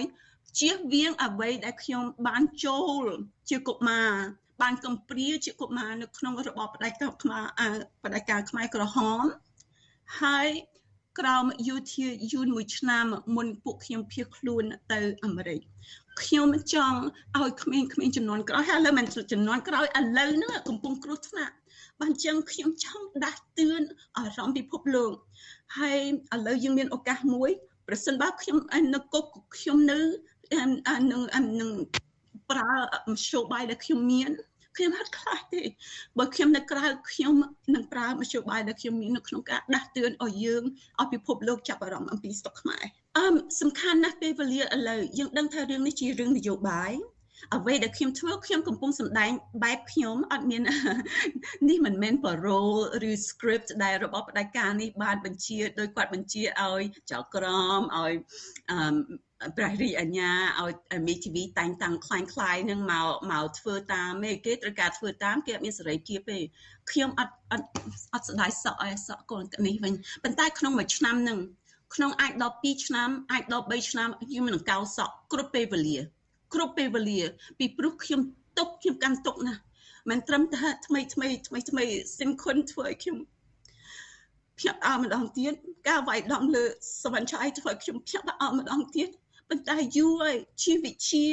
[0.58, 3.04] ជៀសវាងអ្វីដែលខ្ញុំបានចូល
[3.48, 4.10] ជាកុមារ
[4.62, 7.44] បានកំព្រាជាកុមារនៅក្នុងរបបផ្ដាច់ការខ្មែរ
[8.04, 9.20] បដិការខ្មែរក្រហម
[10.22, 10.48] ហើយ
[11.18, 13.06] ក្រោមយុធាយូនមួយឆ្នាំ
[13.36, 15.60] មុនពួកខ្ញុំភៀសខ្លួនទៅអាមេរិក
[16.20, 16.98] ខ្ញុំចង់
[17.38, 21.54] ឲ្យក្មេងៗចំនួនក្រោយហើយឥឡូវមិនចំនួនក្រោយឥឡូវហ្នឹងកំពុងគ្រោះថ្នាក់
[22.00, 23.82] បានចឹងខ្ញុំចង់ដាស់តឿន
[24.16, 25.12] អារម្មណ៍ពិភពលោក
[25.78, 26.00] ហើយ
[26.34, 27.50] ឥឡូវយើងមានឱកាសមួយ
[27.88, 28.56] ប្រសិនបើខ្ញុំ
[28.94, 29.24] នៅគុក
[29.56, 29.98] ខ្ញុំនៅ
[31.10, 31.22] នឹង
[31.60, 31.70] នឹង
[32.50, 32.72] ប្រើ
[33.12, 34.30] មធ្យោបាយដែលខ្ញុំមាន
[34.76, 35.62] ខ្ញុំអត់ខ្លាចទេ
[36.18, 37.34] បើខ្ញុំនៅក្រៅខ្ញុំ
[37.74, 40.62] នឹងប្រើមធ្យោបាយដែលខ្ញុំមាននៅក្នុងការដាស់តឿនឲ្យយើង
[41.00, 42.84] ឲ្យពិភពលោកចាប់អារម្មណ៍អំពីស្តុកខ្មែរ
[43.18, 46.92] អឹមសំខាន់ណាស់ពេលវេលាឥឡូវយើងដឹងថារឿងនេះជារឿងនយោបាយ
[47.54, 49.30] អ្វីដែលខ្ញុំធ្វើខ្ញុំកំពុងសម្ដែង
[49.62, 50.62] បែបខ្ញុំអត់មាន
[51.68, 57.46] នេះមិនមែន parole ឬ script ដែលរបបផ្ដាច់ការនេះបានបញ្ជាដោយគាត់បញ្ជាឲ្យចៅក្រ
[57.78, 58.12] មឲ្យ
[58.70, 66.38] អឺព្រះរាជអាជ្ញាឲ្យមេធាវីតែងតាំងខ្លាំងខ្លាយនឹងមកមកធ្វើតាមទេគេត្រូវការធ្វើតាមគេអត់មានសេរីភាពទេ
[66.90, 67.66] ខ្ញុំអត់អត់
[68.12, 69.92] អត់ស្ដាយសក់ឲ្យសក់កូននេះវិញ
[70.24, 71.38] ប៉ុន្តែក្នុងមួយឆ្នាំនឹង
[71.94, 75.98] ក្នុងអាចដល់2ឆ្នាំអាចដល់3ឆ្នាំខ្ញុំនឹងកោសក់គ្រប់ពេលវេលា
[76.54, 77.20] គ្រប់ពេលវេលា
[77.58, 78.20] ពីព្រោះខ្ញុំ
[78.58, 79.60] ទុកខ្ញុំកាន់ទុកណាស់
[80.10, 81.84] មិនត្រឹមតែថ្មីថ្មីថ្មីថ្មី
[82.18, 83.18] សិនខុនធ្វើឲ្យខ្ញុំ
[84.58, 85.54] ភ្ញាក់អើម្ដងទៀត
[85.88, 86.64] ការវាយដំលើ
[87.02, 89.08] សវណ្ណឆៃធ្វើឲ្យខ្ញុំភ្ញាក់អើម្ដងទៀត
[89.48, 91.24] ប៉ុន្តែយូរហើយជីវិជា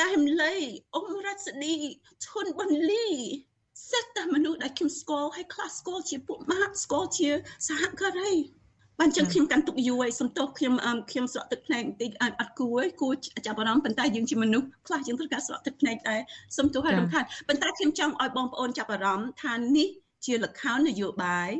[0.00, 0.54] កែមលី
[0.94, 1.74] អ៊ំរ៉ាត់ស្ឌី
[2.26, 3.06] ធុនប៊ុនលី
[3.90, 7.30] សិតតែមនុស្សដែលខ្ញុំស្គាល់ហើយខ្លះស្គាល់ជាពួកម៉ាក់ស្គាល់ជា
[7.68, 8.32] សហការី
[9.00, 10.74] បានចឹងខ្ញុំកាន់ទុកយូរហើយសំទោសខ្ញុំ
[11.10, 13.14] ខ្ញុំស្រក់ទឹកភ្នែកបន្តិចអត់គួរគួរ
[13.46, 16.20] ចាប់អារម្មណ៍ប៉ុន្តែយើងជាមនុស្សខ្លះយើងត្រូវការស្រក់ទឹកភ្នែកដែរ
[16.58, 19.88] សំទោសហើយរំខានប៉ុន្តែខ្ញុំចង់ឲ្យបងប្អូនចាប់អារម្មណ៍ថានេះ
[20.24, 21.50] ជាលក្ខណៈនយោបាយ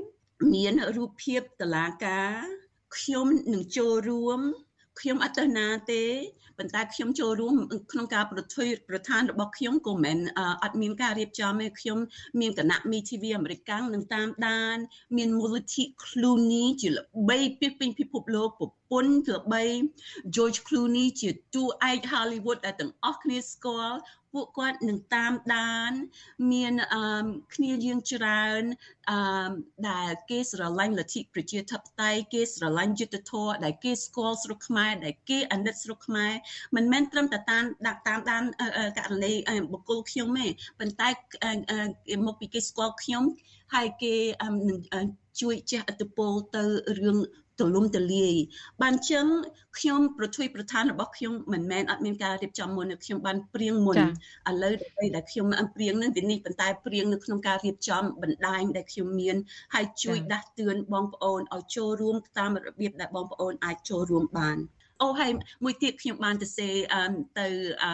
[0.52, 2.32] មានរូបភាពតឡាការ
[2.96, 4.40] ខ្ញុំនឹងចូលរួម
[4.98, 6.04] ខ្ញុំអត់ទៅណាទេ
[6.58, 7.54] ប៉ុន្តែខ្ញុំចូលរួម
[7.92, 10.18] ក្នុងការប្រធ្វើប្រធានរបស់ខ្ញុំក៏មិន
[10.62, 11.98] អត់មានការរៀបចំទេខ្ញុំ
[12.40, 14.76] មានគណៈមី TV អាមេរិកនឹងតាមដាន
[15.16, 19.62] មានមូលនិធិ Clooney ជាល្បីពីពេញពិភពលោកប្រពន្ធល្បី
[20.34, 23.98] George Clooney ជាតួឯក Hollywood ដែលទាំងអស់គ្នាស្គាល់
[24.32, 25.92] ពួកគាត់នឹងតាមដាន
[26.52, 28.62] មានអឺគ្នាយើងច្រើន
[29.10, 29.50] អឺ
[29.90, 36.32] ដែលគេស្រឡាញ់លទ្ធិប្រជាធិបតេយ្យគេស្រឡាញ់យុត្តិធម៌ដែលគេស្គាល់ស្រុកខ្មែរដែលគេអាណិតស្រុកខ្មែរ
[36.76, 38.44] មិនមែនត្រឹមតែតាមដាក់តាមដាន
[38.98, 39.32] ករណី
[39.72, 40.46] បុគ្គលខ្ញុំទេ
[40.78, 41.08] ប៉ុន្តែ
[42.26, 43.24] មកពីគេស្គាល់ខ្ញុំ
[43.74, 44.14] ហើយគេ
[44.68, 45.06] នឹង
[45.40, 46.64] ជួយជះឥទ្ធិពលទៅ
[47.00, 47.18] រឿង
[47.60, 48.34] ទូលំទូលាយ
[48.82, 49.26] បានចឹង
[49.78, 53.96] ខ្ញុំប្រជួយប្រធានរបស់ខ្ញុំមិនមែនអត់មានការរៀបចំមុនខ្ញុំបានព្រៀងមុន
[54.50, 55.46] ឥឡូវដើម្បីដែលខ្ញុំ
[55.76, 59.36] ព្រៀងនឹងទីនេះប៉ុន្តែព្រៀងនៅក្នុងការរៀបចំបណ្ដាញដែលខ្ញុំមាន
[59.74, 64.56] ហើយជួយដាស់តឿនបងប្អូនឲ្យចូលរួមតាមរបៀបដែលបងប្អូនអាចចូលរួមបាន
[65.02, 65.30] អូហើយ
[65.64, 66.68] មួយទៀតខ្ញុំបានទៅសេ
[67.38, 67.46] ទៅ
[67.82, 67.92] អឺ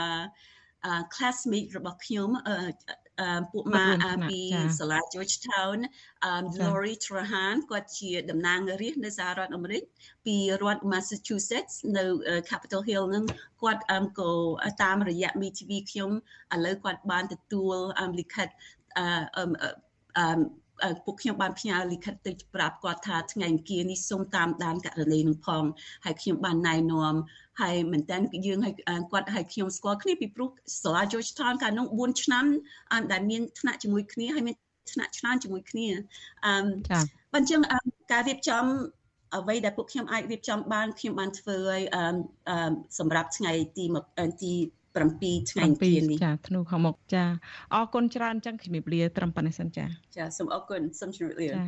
[1.14, 2.28] classmate របស់ខ្ញុំ
[3.52, 3.86] ពួកម៉ា
[4.30, 4.40] ពី
[4.78, 5.78] សាលា Georgetown
[6.60, 9.82] Lori Trahan គាត់ជាតំណាងរាស្ត្រនៅសហរដ្ឋអាមេរិក
[10.26, 12.04] ពីរដ្ឋ Massachusetts នៅ
[12.50, 13.24] Capitol Hill នឹង
[13.62, 13.82] គាត់
[14.18, 14.32] ក៏
[14.82, 16.10] តាមរយៈ MeTV ខ្ញុំ
[16.54, 17.76] ឥឡូវគាត់បានទទួល
[18.18, 18.48] លិខិត
[20.82, 25.64] អឺពួកខ្ញុំបានផ្ញើលិខិតទៅប្រាប់គាត់ថាថ្ងៃអង្គារនេះសូមតាមដានករណីនឹងផង
[26.04, 27.14] ហើយខ្ញុំបានណែនាំ
[27.60, 28.74] ហើយមែនតើយើងឲ្យ
[29.12, 30.48] គាត់ឲ្យខ្ញុំស្គាល់គ្នាពីព្រោះ
[30.82, 32.44] សាលា Georgetown កាលនោះ4ឆ្នាំ
[33.12, 34.56] ដែលមានថ្នាក់ជាមួយគ្នាហើយមាន
[34.92, 35.86] ថ្នាក់ឆ្នាំជាមួយគ្នា
[36.46, 36.52] អឺ
[36.90, 37.02] ចា៎
[37.32, 37.60] បើអញ្ចឹង
[38.12, 38.64] ការរៀបចំ
[39.36, 41.80] អ្វីដែលពួកខ្ញុំអាចរៀបចំបានខ្ញុំបានធ្វើឲ្យ
[42.98, 43.84] សម្រាប់ថ្ងៃទី
[44.42, 44.52] ទី
[44.96, 47.24] 7ថ្ងៃទីនេះចាធ្នូខាងមុខចា
[47.74, 49.84] អរគុណច្រើនអញ្ចឹងជំរាបលាត្រឹមប៉ុណ្ណេះសិនចា
[50.16, 51.64] ចាសូមអរគុណសូមជំរាបលាចា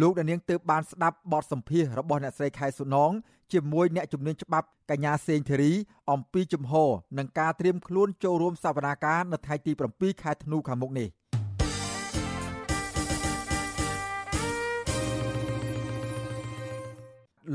[0.00, 3.12] លោកអ្នកនាងទើបបានស្ដាប់បទសម្ភាសរបស់អ្នកស្រីខែសុណង
[3.52, 5.72] ជាមួយអ្នកជំនាញច្បាប់កញ្ញាសេងធីរី
[6.12, 11.08] អំពីជំហរនិងការត្រៀមខ្លួនចូលរួមសវនាការនៅថ្ងៃទី7ខែធ្នូខាងមុខនេះ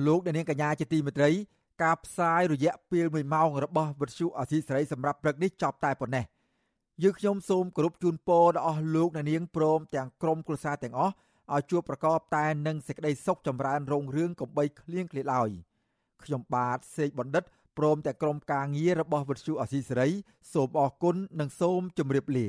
[0.05, 1.29] លោកអ្នកនាងកញ្ញាជាទីមេត្រី
[1.83, 6.25] ការផ្សាយរយៈពេល1ម៉ោងរបស់វិទ្យុអសីសេរីសម្រាប់ព្រឹកនេះចប់តែប៉ុណ្ណេះ
[7.03, 11.13] យើងខ្ញុំសូមគោរពជូនពរដល់អស់លោកអ្នកនាងព្រមទាំងក្រុមគ្រួសារទាំងអស់
[11.55, 15.49] ឲ្យជួបប្រកបតែនឹងសេចក្តីសុខចម្រើនរុងរឿងកំបីគ្លៀងគ្លាឡើយ
[16.23, 17.43] ខ្ញុំបាទសេកបណ្ឌិត
[17.77, 20.09] ព្រមទាំងក្រុមការងាររបស់វិទ្យុអសីសេរី
[20.53, 22.47] សូមអរគុណនិងសូមជម្រាបលា